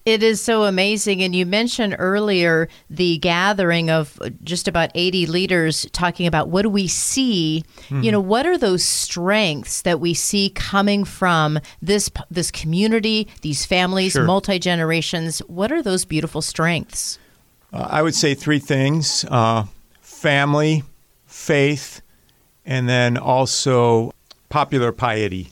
It 0.06 0.24
is 0.24 0.40
so 0.42 0.64
amazing. 0.64 1.22
And 1.22 1.36
you 1.36 1.46
mentioned 1.46 1.96
earlier 2.00 2.70
the 2.90 3.18
gathering 3.18 3.90
of 3.90 4.18
just 4.44 4.68
about 4.68 4.90
80 4.96 5.26
leaders 5.26 5.86
talking 5.92 6.28
about 6.28 6.48
what 6.48 6.62
do 6.62 6.70
we 6.70 6.88
see? 6.88 7.66
Hmm. 7.90 8.02
You 8.04 8.14
know, 8.14 8.20
what 8.22 8.46
are 8.46 8.58
those 8.58 8.86
strengths 8.86 9.82
that 9.82 10.00
we 10.00 10.14
see 10.14 10.50
coming 10.52 11.04
from 11.04 11.60
this 11.82 12.10
this 12.32 12.52
community, 12.52 13.28
these 13.42 13.66
families, 13.66 14.14
Sure. 14.14 14.24
multi 14.24 14.60
generations? 14.60 15.40
What 15.40 15.72
are 15.74 15.82
those 15.84 16.06
beautiful 16.06 16.42
strengths? 16.42 17.20
Uh, 17.74 17.86
I 17.90 18.02
would 18.02 18.16
say 18.16 18.34
three 18.34 18.60
things: 18.60 19.26
uh, 19.30 19.66
family, 20.18 20.84
faith, 21.26 22.02
and 22.66 22.90
then 22.90 23.18
also 23.18 24.12
popular 24.50 24.92
piety. 24.92 25.50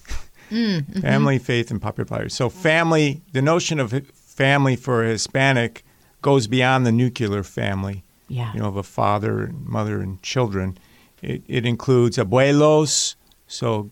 Mm, 0.49 0.81
mm-hmm. 0.81 0.99
Family, 1.01 1.39
faith, 1.39 1.69
and 1.71 1.81
popular 1.81 2.05
piety. 2.05 2.29
So, 2.29 2.49
family. 2.49 3.21
The 3.33 3.41
notion 3.41 3.79
of 3.79 3.93
family 4.13 4.75
for 4.75 5.03
a 5.03 5.09
Hispanic 5.09 5.85
goes 6.21 6.47
beyond 6.47 6.85
the 6.85 6.91
nuclear 6.91 7.43
family. 7.43 8.03
Yeah. 8.27 8.51
You 8.53 8.61
know, 8.61 8.67
of 8.67 8.77
a 8.77 8.83
father, 8.83 9.43
and 9.43 9.65
mother, 9.65 10.01
and 10.01 10.21
children. 10.23 10.77
It, 11.21 11.43
it 11.47 11.65
includes 11.65 12.17
abuelos, 12.17 13.15
so 13.47 13.91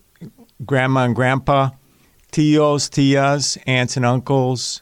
grandma 0.65 1.05
and 1.05 1.15
grandpa, 1.15 1.69
tios, 2.31 2.89
tias, 2.89 3.57
aunts 3.67 3.95
and 3.95 4.05
uncles, 4.05 4.81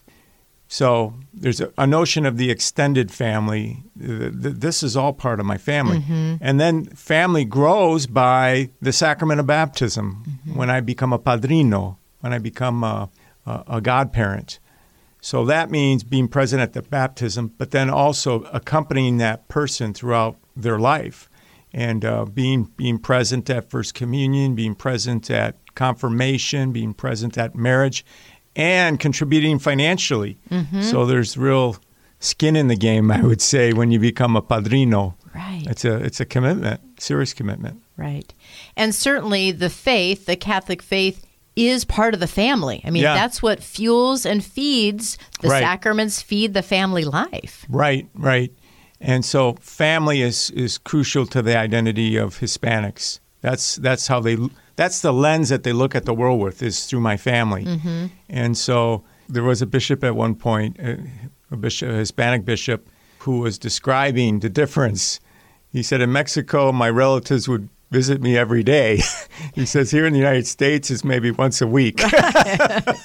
so 0.68 1.14
there's 1.42 1.60
a, 1.62 1.72
a 1.78 1.86
notion 1.88 2.26
of 2.26 2.38
the 2.38 2.50
extended 2.52 3.12
family. 3.12 3.84
Th- 4.00 4.32
th- 4.42 4.56
This 4.56 4.84
is 4.84 4.96
all 4.96 5.14
part 5.14 5.40
of 5.40 5.46
my 5.46 5.58
family. 5.58 6.04
And 6.40 6.60
then 6.60 6.86
family 6.86 7.46
grows 7.46 8.08
by 8.08 8.70
the 8.82 8.94
sacrament 8.94 9.40
of 9.40 9.48
baptism 9.48 10.24
when 10.54 10.70
I 10.70 10.80
become 10.82 11.12
a 11.14 11.20
padrino, 11.20 11.98
when 12.22 12.32
I 12.34 12.40
become 12.40 12.84
a, 12.84 13.10
a, 13.46 13.64
a 13.68 13.82
godparent. 13.82 14.60
So 15.20 15.46
that 15.46 15.70
means 15.70 16.04
being 16.04 16.28
present 16.28 16.62
at 16.62 16.74
the 16.74 16.82
baptism, 16.82 17.54
but 17.58 17.72
then 17.72 17.90
also 17.90 18.44
accompanying 18.54 19.18
that 19.18 19.48
person 19.48 19.94
throughout 19.94 20.36
their 20.56 20.80
life 20.80 21.30
and 21.74 22.04
uh, 22.04 22.26
being, 22.26 22.70
being 22.76 22.98
present 23.00 23.50
at 23.50 23.70
First 23.70 23.94
Communion, 23.94 24.56
being 24.56 24.76
present 24.76 25.30
at 25.30 25.56
confirmation, 25.76 26.72
being 26.72 26.94
present 26.94 27.38
at 27.38 27.56
marriage, 27.56 28.04
and 28.56 29.00
contributing 29.00 29.60
financially. 29.60 30.38
Mm-hmm. 30.50 30.82
So 30.82 31.06
there's 31.06 31.38
real 31.38 31.78
skin 32.20 32.56
in 32.56 32.68
the 32.68 32.76
game, 32.76 33.12
I 33.12 33.22
would 33.22 33.42
say, 33.42 33.74
when 33.74 33.92
you 33.92 34.00
become 34.00 34.36
a 34.36 34.42
padrino. 34.42 35.16
Right. 35.34 35.66
It's 35.68 35.86
a, 35.86 35.96
it's 36.04 36.20
a 36.20 36.26
commitment, 36.26 36.82
serious 37.02 37.34
commitment. 37.34 37.82
Right. 37.98 38.34
And 38.76 38.94
certainly 38.94 39.52
the 39.52 39.70
faith, 39.70 40.26
the 40.26 40.36
Catholic 40.36 40.82
faith, 40.82 41.26
is 41.56 41.84
part 41.86 42.14
of 42.14 42.20
the 42.20 42.28
family. 42.28 42.82
I 42.86 42.90
mean, 42.92 43.04
Yeah. 43.04 43.14
that's 43.14 43.42
what 43.42 43.62
fuels 43.62 44.26
and 44.26 44.44
feeds 44.44 45.18
the 45.42 45.50
Right. 45.50 45.62
sacraments, 45.62 46.22
feed 46.22 46.54
the 46.54 46.62
family 46.62 47.04
life. 47.04 47.66
Right, 47.70 48.08
right. 48.16 48.52
And 49.00 49.26
so 49.26 49.54
family 49.60 50.22
is, 50.22 50.50
is 50.52 50.78
crucial 50.78 51.26
to 51.28 51.42
the 51.42 51.58
identity 51.58 52.16
of 52.18 52.40
Hispanics. 52.40 53.20
That's 53.42 53.76
that's 53.78 54.08
how 54.08 54.20
they 54.20 54.38
that's 54.76 55.02
the 55.02 55.14
lens 55.14 55.50
that 55.50 55.64
they 55.64 55.74
look 55.74 55.96
at 55.96 56.06
the 56.06 56.14
world 56.14 56.40
with 56.40 56.62
is 56.64 56.86
through 56.86 57.02
my 57.02 57.18
family. 57.18 57.80
And 58.30 58.58
so 58.58 59.04
there 59.30 59.44
was 59.44 59.62
a 59.62 59.66
bishop 59.66 60.04
at 60.04 60.16
one 60.16 60.36
point, 60.36 60.78
a, 60.80 61.00
a 61.52 61.58
bishop, 61.58 61.90
a 61.90 61.94
Hispanic 61.94 62.46
bishop, 62.46 62.88
who 63.20 63.40
was 63.40 63.58
describing 63.58 64.40
the 64.40 64.50
difference. 64.50 65.20
He 65.72 65.84
said, 65.84 66.02
"In 66.02 66.12
Mexico, 66.12 66.72
my 66.72 66.90
relatives 66.90 67.48
would 67.48 67.70
visit 67.92 68.22
me 68.22 68.38
every 68.38 68.64
day. 68.64 69.02
he 69.54 69.66
says 69.66 69.92
here 69.92 70.06
in 70.06 70.14
the 70.14 70.20
United 70.20 70.48
States 70.48 70.90
it's 70.90 71.04
maybe 71.04 71.30
once 71.30 71.62
a 71.62 71.68
week. 71.68 71.96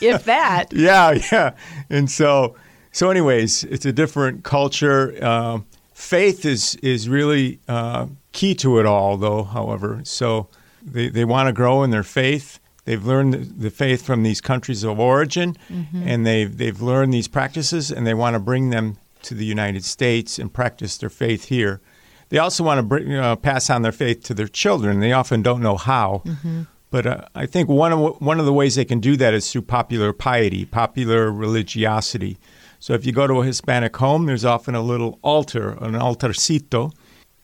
if 0.00 0.25
that. 0.25 0.66
yeah, 0.73 1.18
yeah. 1.32 1.54
And 1.90 2.11
so, 2.11 2.56
so 2.92 3.11
anyways, 3.11 3.64
it's 3.64 3.85
a 3.85 3.92
different 3.92 4.44
culture. 4.44 5.16
Uh, 5.20 5.58
faith 5.92 6.44
is 6.44 6.76
is 6.76 7.08
really 7.08 7.61
uh, 7.68 8.06
key 8.32 8.54
to 8.54 8.78
it 8.78 8.87
all, 8.87 9.16
though. 9.16 9.42
However, 9.42 10.00
so 10.04 10.49
they 10.87 11.09
they 11.09 11.25
want 11.25 11.49
to 11.49 11.52
grow 11.52 11.83
in 11.83 11.90
their 11.90 12.02
faith. 12.02 12.59
They've 12.85 13.05
learned 13.05 13.61
the 13.61 13.71
faith 13.71 14.02
from 14.02 14.23
these 14.23 14.40
countries 14.40 14.85
of 14.85 15.00
origin, 15.00 15.57
mm-hmm. 15.69 16.07
and 16.07 16.25
they've 16.25 16.57
they've 16.57 16.81
learned 16.81 17.12
these 17.12 17.28
practices, 17.28 17.90
and 17.90 18.07
they 18.07 18.14
want 18.14 18.35
to 18.35 18.40
bring 18.40 18.71
them 18.71 18.97
to 19.23 19.35
the 19.35 19.45
United 19.45 19.85
States 19.85 20.38
and 20.38 20.52
practice 20.52 20.97
their 20.97 21.11
faith 21.11 21.47
here. 21.47 21.81
They 22.28 22.38
also 22.38 22.64
want 22.64 22.78
to 22.78 22.83
bring, 22.83 23.12
uh, 23.12 23.37
pass 23.37 23.71
on 23.71 23.83
their 23.83 23.93
faith 23.93 24.23
to 24.25 24.35
their 24.35 24.49
children. 24.49 25.00
They 25.00 25.12
often 25.12 25.43
don't 25.43 25.62
know 25.62 25.76
how. 25.76 26.23
Mm-hmm. 26.25 26.62
But 26.90 27.07
uh, 27.07 27.21
I 27.35 27.47
think 27.47 27.69
one 27.69 27.93
of 27.93 28.21
one 28.21 28.38
of 28.38 28.47
the 28.47 28.52
ways 28.52 28.76
they 28.76 28.85
can 28.85 29.00
do 29.00 29.16
that 29.16 29.35
is 29.35 29.50
through 29.50 29.62
popular 29.62 30.12
piety, 30.12 30.64
popular 30.64 31.31
religiosity. 31.33 32.38
So 32.78 32.93
if 32.95 33.05
you 33.05 33.12
go 33.12 33.26
to 33.26 33.40
a 33.40 33.45
Hispanic 33.45 33.97
home, 33.97 34.26
there's 34.26 34.45
often 34.45 34.75
a 34.75 34.83
little 34.83 35.19
altar, 35.23 35.71
an 35.81 35.95
altarcito, 35.95 36.93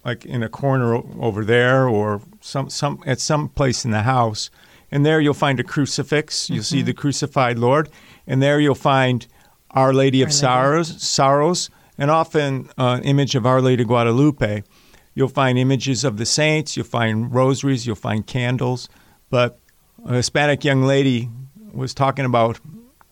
like 0.04 0.24
in 0.24 0.42
a 0.42 0.48
corner 0.48 0.94
over 1.20 1.44
there, 1.44 1.88
or 1.88 2.20
some 2.40 2.70
some 2.70 3.02
at 3.06 3.20
some 3.20 3.48
place 3.48 3.84
in 3.84 3.90
the 3.90 4.02
house. 4.02 4.50
And 4.90 5.06
there 5.06 5.20
you'll 5.20 5.34
find 5.34 5.58
a 5.58 5.64
crucifix. 5.64 6.50
You'll 6.50 6.58
mm-hmm. 6.58 6.64
see 6.64 6.82
the 6.82 6.92
crucified 6.92 7.58
Lord, 7.58 7.88
and 8.26 8.42
there 8.42 8.60
you'll 8.60 8.74
find 8.74 9.26
Our 9.70 9.92
Lady 9.94 10.20
of 10.22 10.26
Our 10.26 10.30
Lady. 10.30 10.38
Sorrows, 10.38 11.02
sorrows, 11.02 11.70
and 11.96 12.10
often 12.10 12.68
uh, 12.78 12.98
an 12.98 13.04
image 13.04 13.34
of 13.34 13.46
Our 13.46 13.62
Lady 13.62 13.84
Guadalupe. 13.84 14.64
You'll 15.14 15.28
find 15.28 15.58
images 15.58 16.04
of 16.04 16.16
the 16.16 16.26
saints, 16.26 16.76
you'll 16.76 16.86
find 16.86 17.32
rosaries, 17.34 17.86
you'll 17.86 17.96
find 17.96 18.26
candles. 18.26 18.88
But 19.30 19.58
a 20.06 20.14
Hispanic 20.14 20.64
young 20.64 20.82
lady 20.82 21.28
was 21.72 21.94
talking 21.94 22.24
about 22.24 22.60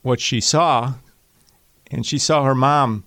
what 0.02 0.20
she 0.20 0.40
saw, 0.40 0.94
and 1.90 2.06
she 2.06 2.18
saw 2.18 2.44
her 2.44 2.54
mom 2.54 3.04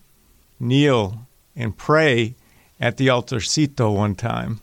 kneel 0.59 1.27
and 1.55 1.75
pray 1.75 2.35
at 2.83 2.97
the 2.97 3.07
altarcito 3.07 3.95
one 3.95 4.13
time. 4.13 4.59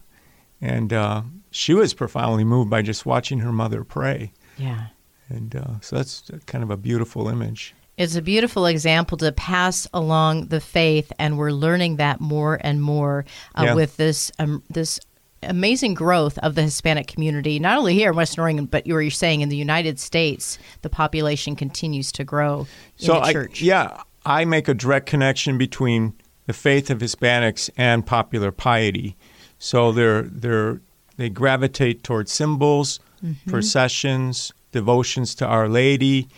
And 0.60 0.92
uh, 0.92 1.22
she 1.50 1.72
was 1.72 1.94
profoundly 1.94 2.44
moved 2.44 2.68
by 2.68 2.82
just 2.82 3.06
watching 3.06 3.38
her 3.38 3.50
mother 3.50 3.82
pray. 3.82 4.32
Yeah. 4.58 4.88
And 5.30 5.56
uh, 5.56 5.80
so 5.80 5.96
that's 5.96 6.30
kind 6.44 6.62
of 6.62 6.70
a 6.70 6.76
beautiful 6.76 7.28
image. 7.28 7.74
It's 7.96 8.16
a 8.16 8.22
beautiful 8.22 8.66
example 8.66 9.16
to 9.18 9.32
pass 9.32 9.88
along 9.94 10.48
the 10.48 10.60
faith, 10.60 11.12
and 11.18 11.38
we're 11.38 11.50
learning 11.50 11.96
that 11.96 12.20
more 12.20 12.58
and 12.62 12.82
more 12.82 13.24
uh, 13.54 13.64
yeah. 13.64 13.74
with 13.74 13.96
this 13.96 14.32
um, 14.38 14.62
this 14.70 14.98
amazing 15.42 15.94
growth 15.94 16.36
of 16.38 16.54
the 16.54 16.62
Hispanic 16.62 17.06
community, 17.06 17.58
not 17.58 17.78
only 17.78 17.94
here 17.94 18.10
in 18.10 18.16
Western 18.16 18.42
Oregon, 18.42 18.66
but 18.66 18.86
you 18.86 18.94
were 18.94 19.08
saying 19.10 19.40
in 19.40 19.48
the 19.48 19.56
United 19.56 19.98
States, 19.98 20.58
the 20.82 20.90
population 20.90 21.56
continues 21.56 22.12
to 22.12 22.24
grow 22.24 22.66
so 22.96 23.16
in 23.16 23.22
the 23.22 23.32
church. 23.32 23.62
I, 23.62 23.66
yeah, 23.66 24.02
I 24.24 24.44
make 24.44 24.68
a 24.68 24.74
direct 24.74 25.06
connection 25.06 25.58
between 25.58 26.14
the 26.50 26.54
faith 26.54 26.90
of 26.90 26.98
Hispanics 26.98 27.70
and 27.76 28.04
popular 28.04 28.50
piety. 28.50 29.16
So 29.60 29.92
they're 29.92 30.22
they're 30.22 30.80
they 31.16 31.28
gravitate 31.28 32.02
towards 32.02 32.32
symbols, 32.32 32.98
mm-hmm. 33.22 33.50
processions, 33.50 34.52
devotions 34.72 35.34
to 35.36 35.46
Our 35.46 35.68
Lady 35.68 36.28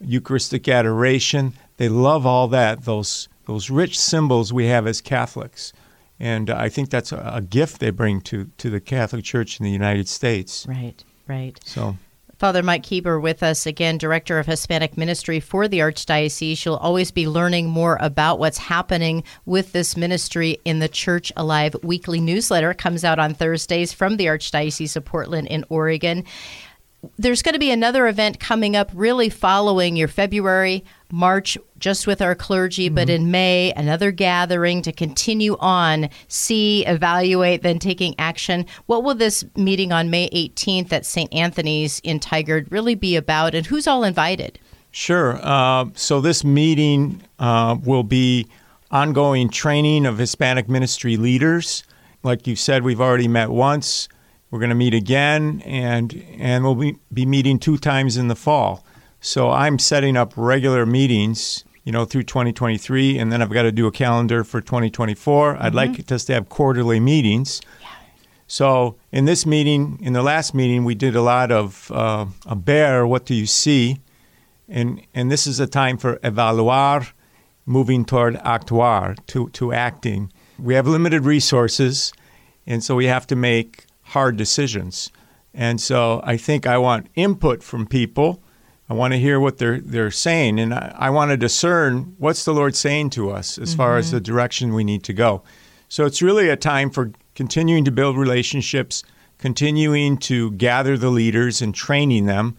Eucharistic 0.00 0.66
adoration. 0.66 1.52
They 1.76 1.88
love 1.88 2.24
all 2.26 2.48
that, 2.48 2.84
those, 2.84 3.28
those 3.44 3.68
rich 3.68 4.00
symbols 4.00 4.50
we 4.52 4.66
have 4.66 4.86
as 4.86 5.02
Catholics. 5.02 5.74
And 6.18 6.48
I 6.48 6.70
think 6.70 6.88
that's 6.88 7.12
a, 7.12 7.32
a 7.34 7.42
gift 7.42 7.80
they 7.80 7.90
bring 7.90 8.22
to, 8.22 8.50
to 8.56 8.70
the 8.70 8.80
Catholic 8.80 9.24
Church 9.24 9.60
in 9.60 9.64
the 9.64 9.70
United 9.70 10.08
States. 10.08 10.66
Right, 10.66 11.04
right. 11.28 11.60
So. 11.64 11.96
Father 12.40 12.62
Mike 12.62 12.84
Kueber 12.84 13.20
with 13.20 13.42
us 13.42 13.66
again, 13.66 13.98
Director 13.98 14.38
of 14.38 14.46
Hispanic 14.46 14.96
Ministry 14.96 15.40
for 15.40 15.68
the 15.68 15.80
Archdiocese. 15.80 16.64
You'll 16.64 16.76
always 16.76 17.10
be 17.10 17.28
learning 17.28 17.68
more 17.68 17.98
about 18.00 18.38
what's 18.38 18.56
happening 18.56 19.24
with 19.44 19.72
this 19.72 19.94
ministry 19.94 20.58
in 20.64 20.78
the 20.78 20.88
Church 20.88 21.30
Alive 21.36 21.76
weekly 21.82 22.18
newsletter. 22.18 22.70
It 22.70 22.78
comes 22.78 23.04
out 23.04 23.18
on 23.18 23.34
Thursdays 23.34 23.92
from 23.92 24.16
the 24.16 24.24
Archdiocese 24.24 24.96
of 24.96 25.04
Portland 25.04 25.48
in 25.48 25.66
Oregon 25.68 26.24
there's 27.18 27.42
going 27.42 27.54
to 27.54 27.58
be 27.58 27.70
another 27.70 28.06
event 28.06 28.40
coming 28.40 28.76
up 28.76 28.90
really 28.94 29.28
following 29.28 29.96
your 29.96 30.08
February, 30.08 30.84
March, 31.10 31.56
just 31.78 32.06
with 32.06 32.20
our 32.20 32.34
clergy, 32.34 32.86
mm-hmm. 32.86 32.94
but 32.94 33.10
in 33.10 33.30
May, 33.30 33.72
another 33.72 34.10
gathering 34.10 34.82
to 34.82 34.92
continue 34.92 35.56
on, 35.60 36.10
see, 36.28 36.84
evaluate, 36.86 37.62
then 37.62 37.78
taking 37.78 38.14
action. 38.18 38.66
What 38.86 39.02
will 39.02 39.14
this 39.14 39.44
meeting 39.56 39.92
on 39.92 40.10
May 40.10 40.28
18th 40.30 40.92
at 40.92 41.06
St. 41.06 41.32
Anthony's 41.32 42.00
in 42.00 42.20
Tigard 42.20 42.70
really 42.70 42.94
be 42.94 43.16
about, 43.16 43.54
and 43.54 43.66
who's 43.66 43.86
all 43.86 44.04
invited? 44.04 44.58
Sure. 44.90 45.38
Uh, 45.42 45.86
so 45.94 46.20
this 46.20 46.44
meeting 46.44 47.22
uh, 47.38 47.76
will 47.82 48.02
be 48.02 48.46
ongoing 48.90 49.48
training 49.48 50.04
of 50.04 50.18
Hispanic 50.18 50.68
ministry 50.68 51.16
leaders. 51.16 51.84
Like 52.22 52.46
you 52.46 52.56
said, 52.56 52.82
we've 52.82 53.00
already 53.00 53.28
met 53.28 53.50
once. 53.50 54.08
We're 54.50 54.58
going 54.58 54.70
to 54.70 54.76
meet 54.76 54.94
again, 54.94 55.62
and 55.64 56.24
and 56.38 56.64
we'll 56.64 56.74
be, 56.74 56.96
be 57.12 57.24
meeting 57.24 57.58
two 57.58 57.78
times 57.78 58.16
in 58.16 58.28
the 58.28 58.34
fall. 58.34 58.84
So 59.20 59.50
I'm 59.50 59.78
setting 59.78 60.16
up 60.16 60.32
regular 60.36 60.86
meetings, 60.86 61.64
you 61.84 61.92
know, 61.92 62.04
through 62.04 62.24
2023, 62.24 63.18
and 63.18 63.30
then 63.30 63.42
I've 63.42 63.50
got 63.50 63.62
to 63.62 63.72
do 63.72 63.86
a 63.86 63.92
calendar 63.92 64.42
for 64.44 64.60
2024. 64.60 65.54
Mm-hmm. 65.54 65.62
I'd 65.62 65.74
like 65.74 66.10
us 66.10 66.24
to 66.24 66.34
have 66.34 66.48
quarterly 66.48 66.98
meetings. 66.98 67.60
Yeah. 67.80 67.88
So 68.48 68.96
in 69.12 69.26
this 69.26 69.46
meeting, 69.46 70.00
in 70.02 70.14
the 70.14 70.22
last 70.22 70.54
meeting, 70.54 70.84
we 70.84 70.96
did 70.96 71.14
a 71.14 71.22
lot 71.22 71.52
of 71.52 71.92
uh, 71.94 72.26
a 72.46 72.56
ver. 72.56 73.06
What 73.06 73.26
do 73.26 73.34
you 73.34 73.46
see? 73.46 74.00
And 74.68 75.00
and 75.14 75.30
this 75.30 75.46
is 75.46 75.60
a 75.60 75.68
time 75.68 75.96
for 75.96 76.16
evaluar, 76.16 77.12
moving 77.66 78.04
toward 78.04 78.34
actuar, 78.36 79.16
to 79.28 79.48
to 79.50 79.72
acting. 79.72 80.32
We 80.58 80.74
have 80.74 80.88
limited 80.88 81.24
resources, 81.24 82.12
and 82.66 82.82
so 82.82 82.96
we 82.96 83.06
have 83.06 83.28
to 83.28 83.36
make 83.36 83.86
hard 84.10 84.36
decisions. 84.36 85.10
And 85.54 85.80
so 85.80 86.20
I 86.24 86.36
think 86.36 86.66
I 86.66 86.78
want 86.78 87.08
input 87.14 87.62
from 87.62 87.86
people. 87.86 88.42
I 88.88 88.94
want 88.94 89.12
to 89.12 89.18
hear 89.18 89.38
what 89.38 89.58
they're 89.58 89.80
they're 89.80 90.10
saying, 90.10 90.58
and 90.58 90.74
I, 90.74 90.94
I 90.98 91.10
want 91.10 91.30
to 91.30 91.36
discern 91.36 92.14
what's 92.18 92.44
the 92.44 92.54
Lord 92.54 92.74
saying 92.74 93.10
to 93.10 93.30
us 93.30 93.56
as 93.56 93.70
mm-hmm. 93.70 93.76
far 93.76 93.96
as 93.96 94.06
mm-hmm. 94.06 94.16
the 94.16 94.20
direction 94.20 94.74
we 94.74 94.84
need 94.84 95.04
to 95.04 95.12
go. 95.12 95.42
So 95.88 96.06
it's 96.06 96.22
really 96.22 96.48
a 96.48 96.56
time 96.56 96.90
for 96.90 97.12
continuing 97.34 97.84
to 97.84 97.92
build 97.92 98.16
relationships, 98.16 99.04
continuing 99.38 100.18
to 100.18 100.50
gather 100.52 100.96
the 100.96 101.10
leaders 101.10 101.62
and 101.62 101.74
training 101.74 102.26
them. 102.26 102.56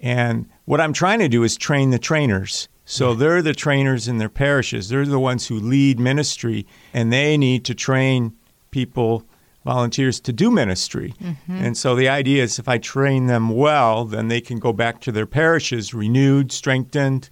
And 0.00 0.48
what 0.66 0.80
I'm 0.80 0.92
trying 0.92 1.18
to 1.20 1.28
do 1.28 1.42
is 1.44 1.56
train 1.56 1.90
the 1.90 1.98
trainers. 1.98 2.68
So 2.84 3.14
they're 3.14 3.42
the 3.42 3.54
trainers 3.54 4.08
in 4.08 4.18
their 4.18 4.28
parishes. 4.28 4.88
They're 4.88 5.06
the 5.06 5.20
ones 5.20 5.46
who 5.46 5.60
lead 5.60 6.00
ministry, 6.00 6.66
and 6.92 7.12
they 7.12 7.36
need 7.36 7.64
to 7.66 7.74
train 7.74 8.32
people 8.70 9.24
volunteers 9.64 10.20
to 10.20 10.32
do 10.32 10.50
ministry. 10.50 11.14
Mm-hmm. 11.20 11.64
And 11.64 11.76
so 11.76 11.94
the 11.94 12.08
idea 12.08 12.42
is 12.42 12.58
if 12.58 12.68
I 12.68 12.78
train 12.78 13.26
them 13.26 13.50
well, 13.50 14.04
then 14.04 14.28
they 14.28 14.40
can 14.40 14.58
go 14.58 14.72
back 14.72 15.00
to 15.02 15.12
their 15.12 15.26
parishes 15.26 15.92
renewed, 15.92 16.52
strengthened, 16.52 17.28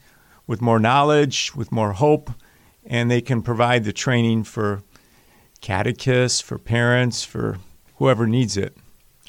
with 0.47 0.61
more 0.63 0.81
knowledge, 0.81 1.55
with 1.55 1.71
more 1.71 1.93
hope, 1.93 2.31
and 2.85 3.11
they 3.11 3.21
can 3.21 3.43
provide 3.43 3.85
the 3.85 3.93
training 3.93 4.45
for 4.45 4.83
catechists, 5.61 6.41
for 6.41 6.59
parents, 6.59 7.23
for 7.23 7.59
whoever 7.97 8.27
needs 8.27 8.57
it. 8.57 8.77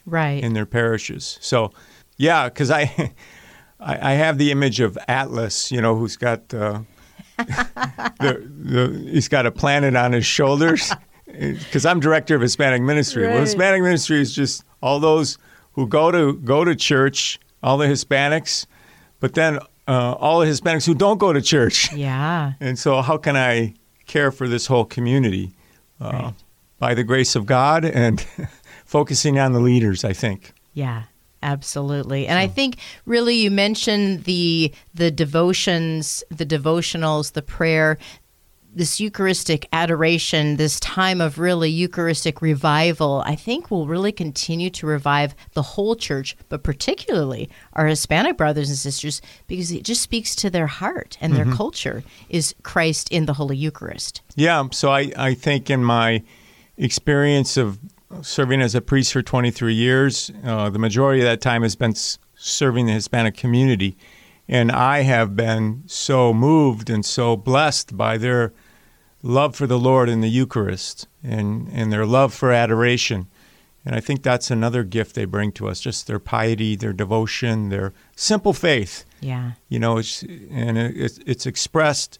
Right. 0.05 0.43
In 0.43 0.53
their 0.53 0.65
parishes. 0.65 1.37
So, 1.41 1.71
yeah, 2.17 2.49
because 2.49 2.71
I, 2.71 3.13
I, 3.79 4.11
I, 4.11 4.13
have 4.13 4.37
the 4.37 4.51
image 4.51 4.79
of 4.79 4.97
Atlas, 5.07 5.71
you 5.71 5.81
know, 5.81 5.95
who's 5.95 6.17
got. 6.17 6.53
Uh, 6.53 6.81
the, 7.37 8.49
the, 8.49 9.09
he's 9.11 9.29
got 9.29 9.45
a 9.45 9.51
planet 9.51 9.95
on 9.95 10.11
his 10.11 10.25
shoulders 10.25 10.91
because 11.31 11.85
I'm 11.85 11.99
director 11.99 12.35
of 12.35 12.41
Hispanic 12.41 12.81
ministry. 12.81 13.25
Right. 13.25 13.33
Well, 13.33 13.41
Hispanic 13.41 13.81
ministry 13.81 14.21
is 14.21 14.33
just 14.33 14.63
all 14.81 14.99
those 14.99 15.37
who 15.73 15.87
go 15.87 16.11
to 16.11 16.33
go 16.33 16.63
to 16.63 16.75
church, 16.75 17.39
all 17.63 17.77
the 17.77 17.87
Hispanics, 17.87 18.65
but 19.19 19.33
then 19.33 19.59
uh, 19.87 20.13
all 20.13 20.39
the 20.39 20.45
Hispanics 20.45 20.85
who 20.85 20.93
don't 20.93 21.17
go 21.17 21.33
to 21.33 21.41
church. 21.41 21.91
Yeah. 21.99 22.53
And 22.59 22.77
so, 22.77 23.01
how 23.01 23.17
can 23.17 23.35
I 23.35 23.73
care 24.05 24.31
for 24.31 24.47
this 24.47 24.67
whole 24.67 24.85
community? 24.85 25.51
Uh, 25.99 26.11
right. 26.11 26.33
By 26.77 26.93
the 26.93 27.03
grace 27.03 27.35
of 27.35 27.45
God 27.45 27.83
and 27.83 28.25
focusing 28.85 29.37
on 29.37 29.51
the 29.51 29.59
leaders, 29.59 30.05
I 30.05 30.13
think. 30.13 30.53
Yeah. 30.73 31.03
Absolutely. 31.41 32.27
And 32.27 32.37
so. 32.37 32.43
I 32.43 32.47
think 32.47 32.77
really 33.05 33.35
you 33.35 33.49
mentioned 33.51 34.25
the 34.25 34.73
the 34.93 35.09
devotions, 35.09 36.23
the 36.29 36.45
devotionals, 36.45 37.31
the 37.31 37.41
prayer 37.41 37.97
this 38.73 38.99
Eucharistic 38.99 39.67
adoration, 39.73 40.57
this 40.57 40.79
time 40.79 41.21
of 41.21 41.39
really 41.39 41.69
Eucharistic 41.69 42.41
revival, 42.41 43.23
I 43.25 43.35
think 43.35 43.71
will 43.71 43.87
really 43.87 44.11
continue 44.11 44.69
to 44.71 44.85
revive 44.85 45.35
the 45.53 45.61
whole 45.61 45.95
church, 45.95 46.37
but 46.49 46.63
particularly 46.63 47.49
our 47.73 47.87
Hispanic 47.87 48.37
brothers 48.37 48.69
and 48.69 48.77
sisters, 48.77 49.21
because 49.47 49.71
it 49.71 49.83
just 49.83 50.01
speaks 50.01 50.35
to 50.35 50.49
their 50.49 50.67
heart 50.67 51.17
and 51.19 51.33
their 51.33 51.45
mm-hmm. 51.45 51.55
culture 51.55 52.03
is 52.29 52.53
Christ 52.63 53.11
in 53.11 53.25
the 53.25 53.33
Holy 53.33 53.57
Eucharist. 53.57 54.21
Yeah. 54.35 54.67
So 54.71 54.91
I, 54.91 55.11
I 55.17 55.33
think 55.33 55.69
in 55.69 55.83
my 55.83 56.23
experience 56.77 57.57
of 57.57 57.79
serving 58.21 58.61
as 58.61 58.75
a 58.75 58.81
priest 58.81 59.13
for 59.13 59.21
23 59.21 59.73
years. 59.73 60.31
Uh, 60.43 60.69
the 60.69 60.79
majority 60.79 61.21
of 61.21 61.25
that 61.25 61.41
time 61.41 61.61
has 61.61 61.75
been 61.75 61.91
s- 61.91 62.17
serving 62.35 62.87
the 62.87 62.93
Hispanic 62.93 63.37
community. 63.37 63.97
And 64.51 64.71
I 64.71 65.01
have 65.01 65.35
been 65.35 65.83
so 65.85 66.33
moved 66.33 66.89
and 66.89 67.05
so 67.05 67.37
blessed 67.37 67.95
by 67.95 68.17
their 68.17 68.51
love 69.21 69.55
for 69.55 69.67
the 69.67 69.77
Lord 69.77 70.09
in 70.09 70.21
the 70.21 70.27
Eucharist 70.27 71.07
and, 71.23 71.69
and 71.71 71.93
their 71.93 72.05
love 72.05 72.33
for 72.33 72.51
adoration. 72.51 73.27
And 73.85 73.95
I 73.95 73.99
think 73.99 74.23
that's 74.23 74.49
another 74.49 74.83
gift 74.83 75.13
they 75.13 75.25
bring 75.25 75.51
to 75.53 75.67
us 75.67 75.79
just 75.79 76.07
their 76.07 76.17
piety, 76.17 76.75
their 76.75 76.93
devotion, 76.93 77.69
their 77.69 77.93
simple 78.15 78.53
faith. 78.53 79.05
Yeah. 79.21 79.51
You 79.69 79.77
know, 79.77 79.99
it's, 79.99 80.23
and 80.23 80.79
it, 80.79 80.97
it's, 80.97 81.19
it's 81.27 81.45
expressed, 81.45 82.17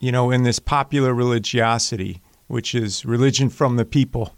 you 0.00 0.10
know, 0.10 0.32
in 0.32 0.42
this 0.42 0.58
popular 0.58 1.14
religiosity, 1.14 2.20
which 2.48 2.74
is 2.74 3.04
religion 3.04 3.48
from 3.48 3.76
the 3.76 3.84
people. 3.84 4.34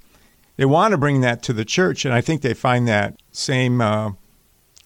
They 0.56 0.66
want 0.66 0.92
to 0.92 0.98
bring 0.98 1.22
that 1.22 1.42
to 1.44 1.54
the 1.54 1.64
church, 1.64 2.04
and 2.04 2.12
I 2.12 2.20
think 2.20 2.42
they 2.42 2.54
find 2.54 2.86
that 2.88 3.16
same 3.32 3.80
uh, 3.80 4.12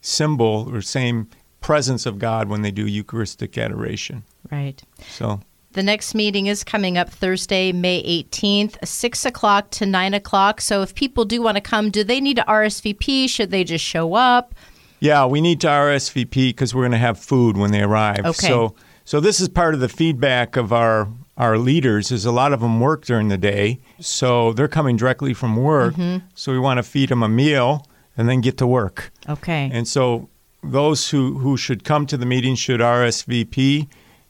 symbol 0.00 0.68
or 0.72 0.80
same 0.80 1.28
presence 1.60 2.06
of 2.06 2.18
God 2.18 2.48
when 2.48 2.62
they 2.62 2.70
do 2.70 2.86
Eucharistic 2.86 3.56
adoration. 3.58 4.24
Right. 4.50 4.82
So 5.10 5.40
The 5.72 5.82
next 5.82 6.14
meeting 6.14 6.46
is 6.46 6.64
coming 6.64 6.98
up 6.98 7.10
Thursday, 7.10 7.72
May 7.72 8.02
18th, 8.02 8.86
6 8.86 9.26
o'clock 9.26 9.70
to 9.70 9.86
9 9.86 10.14
o'clock. 10.14 10.60
So 10.60 10.82
if 10.82 10.94
people 10.94 11.24
do 11.24 11.42
want 11.42 11.56
to 11.56 11.60
come, 11.60 11.90
do 11.90 12.02
they 12.02 12.20
need 12.20 12.36
to 12.36 12.44
RSVP? 12.48 13.28
Should 13.28 13.50
they 13.50 13.64
just 13.64 13.84
show 13.84 14.14
up? 14.14 14.54
Yeah, 15.00 15.26
we 15.26 15.40
need 15.40 15.60
to 15.62 15.66
RSVP 15.66 16.50
because 16.50 16.74
we're 16.74 16.82
going 16.82 16.92
to 16.92 16.98
have 16.98 17.18
food 17.18 17.56
when 17.56 17.72
they 17.72 17.82
arrive. 17.82 18.20
Okay. 18.20 18.48
So, 18.48 18.74
so 19.04 19.18
this 19.20 19.40
is 19.40 19.48
part 19.48 19.74
of 19.74 19.80
the 19.80 19.88
feedback 19.88 20.56
of 20.56 20.72
our 20.72 21.08
our 21.36 21.56
leaders. 21.56 22.12
Is 22.12 22.26
a 22.26 22.32
lot 22.32 22.52
of 22.52 22.60
them 22.60 22.80
work 22.80 23.06
during 23.06 23.28
the 23.28 23.38
day, 23.38 23.80
so 23.98 24.52
they're 24.52 24.68
coming 24.68 24.96
directly 24.96 25.32
from 25.32 25.56
work. 25.56 25.94
Mm-hmm. 25.94 26.26
So 26.34 26.52
we 26.52 26.58
want 26.58 26.76
to 26.76 26.82
feed 26.82 27.08
them 27.08 27.22
a 27.22 27.28
meal 27.28 27.86
and 28.16 28.28
then 28.28 28.42
get 28.42 28.58
to 28.58 28.66
work. 28.66 29.10
Okay. 29.26 29.70
And 29.72 29.88
so 29.88 30.28
those 30.62 31.10
who 31.10 31.38
who 31.38 31.56
should 31.56 31.84
come 31.84 32.06
to 32.06 32.16
the 32.16 32.26
meeting 32.26 32.54
should 32.54 32.80
RSVP. 32.80 33.88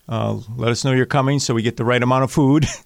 Uh, 0.08 0.40
let 0.56 0.70
us 0.70 0.84
know 0.84 0.92
you're 0.92 1.06
coming 1.06 1.38
so 1.38 1.54
we 1.54 1.62
get 1.62 1.76
the 1.76 1.84
right 1.84 2.02
amount 2.02 2.24
of 2.24 2.32
food. 2.32 2.66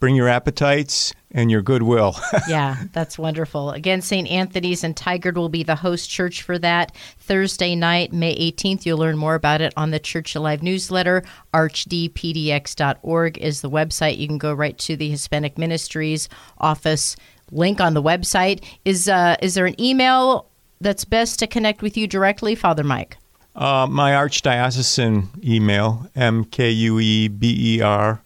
Bring 0.00 0.16
your 0.16 0.28
appetites 0.28 1.14
and 1.30 1.50
your 1.50 1.62
goodwill. 1.62 2.16
yeah, 2.48 2.76
that's 2.92 3.18
wonderful. 3.18 3.70
Again, 3.70 4.00
St. 4.00 4.28
Anthony's 4.28 4.84
and 4.84 4.94
Tigard 4.94 5.34
will 5.36 5.48
be 5.48 5.62
the 5.62 5.76
host 5.76 6.10
church 6.10 6.42
for 6.42 6.58
that 6.58 6.94
Thursday 7.18 7.74
night, 7.74 8.12
May 8.12 8.34
18th. 8.34 8.84
You'll 8.84 8.98
learn 8.98 9.16
more 9.16 9.34
about 9.34 9.60
it 9.60 9.72
on 9.76 9.90
the 9.90 9.98
Church 9.98 10.34
Alive 10.34 10.62
newsletter. 10.62 11.22
archdpdx.org 11.54 13.38
is 13.38 13.60
the 13.60 13.70
website. 13.70 14.18
You 14.18 14.26
can 14.26 14.38
go 14.38 14.52
right 14.52 14.76
to 14.78 14.96
the 14.96 15.08
Hispanic 15.10 15.56
Ministries 15.58 16.28
office 16.58 17.16
link 17.50 17.80
on 17.80 17.94
the 17.94 18.02
website. 18.02 18.64
Is 18.84 19.08
uh, 19.08 19.36
is 19.42 19.54
there 19.54 19.66
an 19.66 19.80
email 19.80 20.50
that's 20.84 21.04
best 21.04 21.40
to 21.40 21.48
connect 21.48 21.82
with 21.82 21.96
you 21.96 22.06
directly, 22.06 22.54
Father 22.54 22.84
Mike? 22.84 23.16
Uh, 23.56 23.86
my 23.90 24.12
archdiocesan 24.12 25.44
email, 25.44 26.06
mkueber 26.16 28.20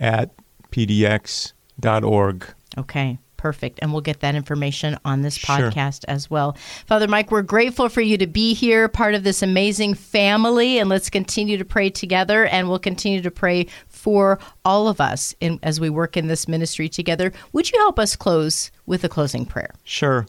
at 0.00 0.30
pdx.org. 0.72 2.46
Okay, 2.76 3.18
perfect. 3.36 3.78
And 3.82 3.92
we'll 3.92 4.00
get 4.00 4.18
that 4.20 4.34
information 4.34 4.98
on 5.04 5.22
this 5.22 5.34
Sure. 5.34 5.70
podcast 5.70 6.04
as 6.08 6.28
well. 6.28 6.56
Father 6.86 7.06
Mike, 7.06 7.30
we're 7.30 7.42
grateful 7.42 7.88
for 7.88 8.00
you 8.00 8.18
to 8.18 8.26
be 8.26 8.52
here, 8.52 8.88
part 8.88 9.14
of 9.14 9.22
this 9.22 9.42
amazing 9.42 9.94
family, 9.94 10.80
and 10.80 10.88
let's 10.88 11.08
continue 11.08 11.56
to 11.56 11.64
pray 11.64 11.88
together. 11.90 12.46
And 12.46 12.68
we'll 12.68 12.80
continue 12.80 13.22
to 13.22 13.30
pray 13.30 13.68
for 13.86 14.40
all 14.64 14.88
of 14.88 15.00
us 15.00 15.36
in, 15.40 15.60
as 15.62 15.78
we 15.78 15.88
work 15.88 16.16
in 16.16 16.26
this 16.26 16.48
ministry 16.48 16.88
together. 16.88 17.32
Would 17.52 17.70
you 17.70 17.78
help 17.78 18.00
us 18.00 18.16
close 18.16 18.72
with 18.86 19.04
a 19.04 19.08
closing 19.08 19.46
prayer? 19.46 19.70
Sure. 19.84 20.26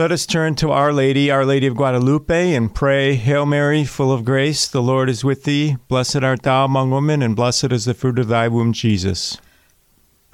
Let 0.00 0.12
us 0.12 0.24
turn 0.24 0.54
to 0.54 0.70
Our 0.70 0.94
Lady, 0.94 1.30
Our 1.30 1.44
Lady 1.44 1.66
of 1.66 1.76
Guadalupe, 1.76 2.54
and 2.54 2.74
pray, 2.74 3.16
Hail 3.16 3.44
Mary, 3.44 3.84
full 3.84 4.10
of 4.10 4.24
grace, 4.24 4.66
the 4.66 4.80
Lord 4.80 5.10
is 5.10 5.24
with 5.24 5.44
thee. 5.44 5.76
Blessed 5.88 6.22
art 6.22 6.42
thou 6.42 6.64
among 6.64 6.90
women, 6.90 7.20
and 7.20 7.36
blessed 7.36 7.70
is 7.70 7.84
the 7.84 7.92
fruit 7.92 8.18
of 8.18 8.28
thy 8.28 8.48
womb, 8.48 8.72
Jesus. 8.72 9.36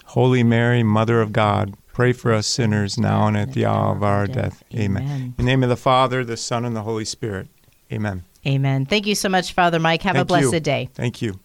Holy 0.05 0.45
Mary, 0.45 0.85
Mother 0.85 1.21
of 1.21 1.33
God, 1.33 1.75
pray 1.93 2.13
for 2.13 2.33
us 2.33 2.47
sinners 2.47 2.97
now 2.97 3.27
and 3.27 3.37
at 3.37 3.55
the 3.55 3.67
hour 3.67 3.97
of 3.97 4.05
our 4.05 4.29
death. 4.29 4.63
Amen. 4.73 5.03
Amen. 5.03 5.21
In 5.21 5.35
the 5.37 5.43
name 5.43 5.65
of 5.65 5.69
the 5.69 5.77
Father, 5.77 6.25
the 6.25 6.37
Son, 6.37 6.65
and 6.65 6.77
the 6.77 6.83
Holy 6.83 7.05
Spirit. 7.05 7.49
Amen. 7.93 8.23
Amen. 8.47 8.87
Thank 8.87 9.09
you 9.09 9.17
so 9.17 9.29
much, 9.29 9.53
Father 9.53 9.81
Mike. 9.81 10.03
Have 10.03 10.15
a 10.15 10.19
Thank 10.25 10.43
you. 10.43 10.51
blessed 10.51 10.63
day. 10.63 10.91
Thank 10.95 11.21
you. 11.21 11.41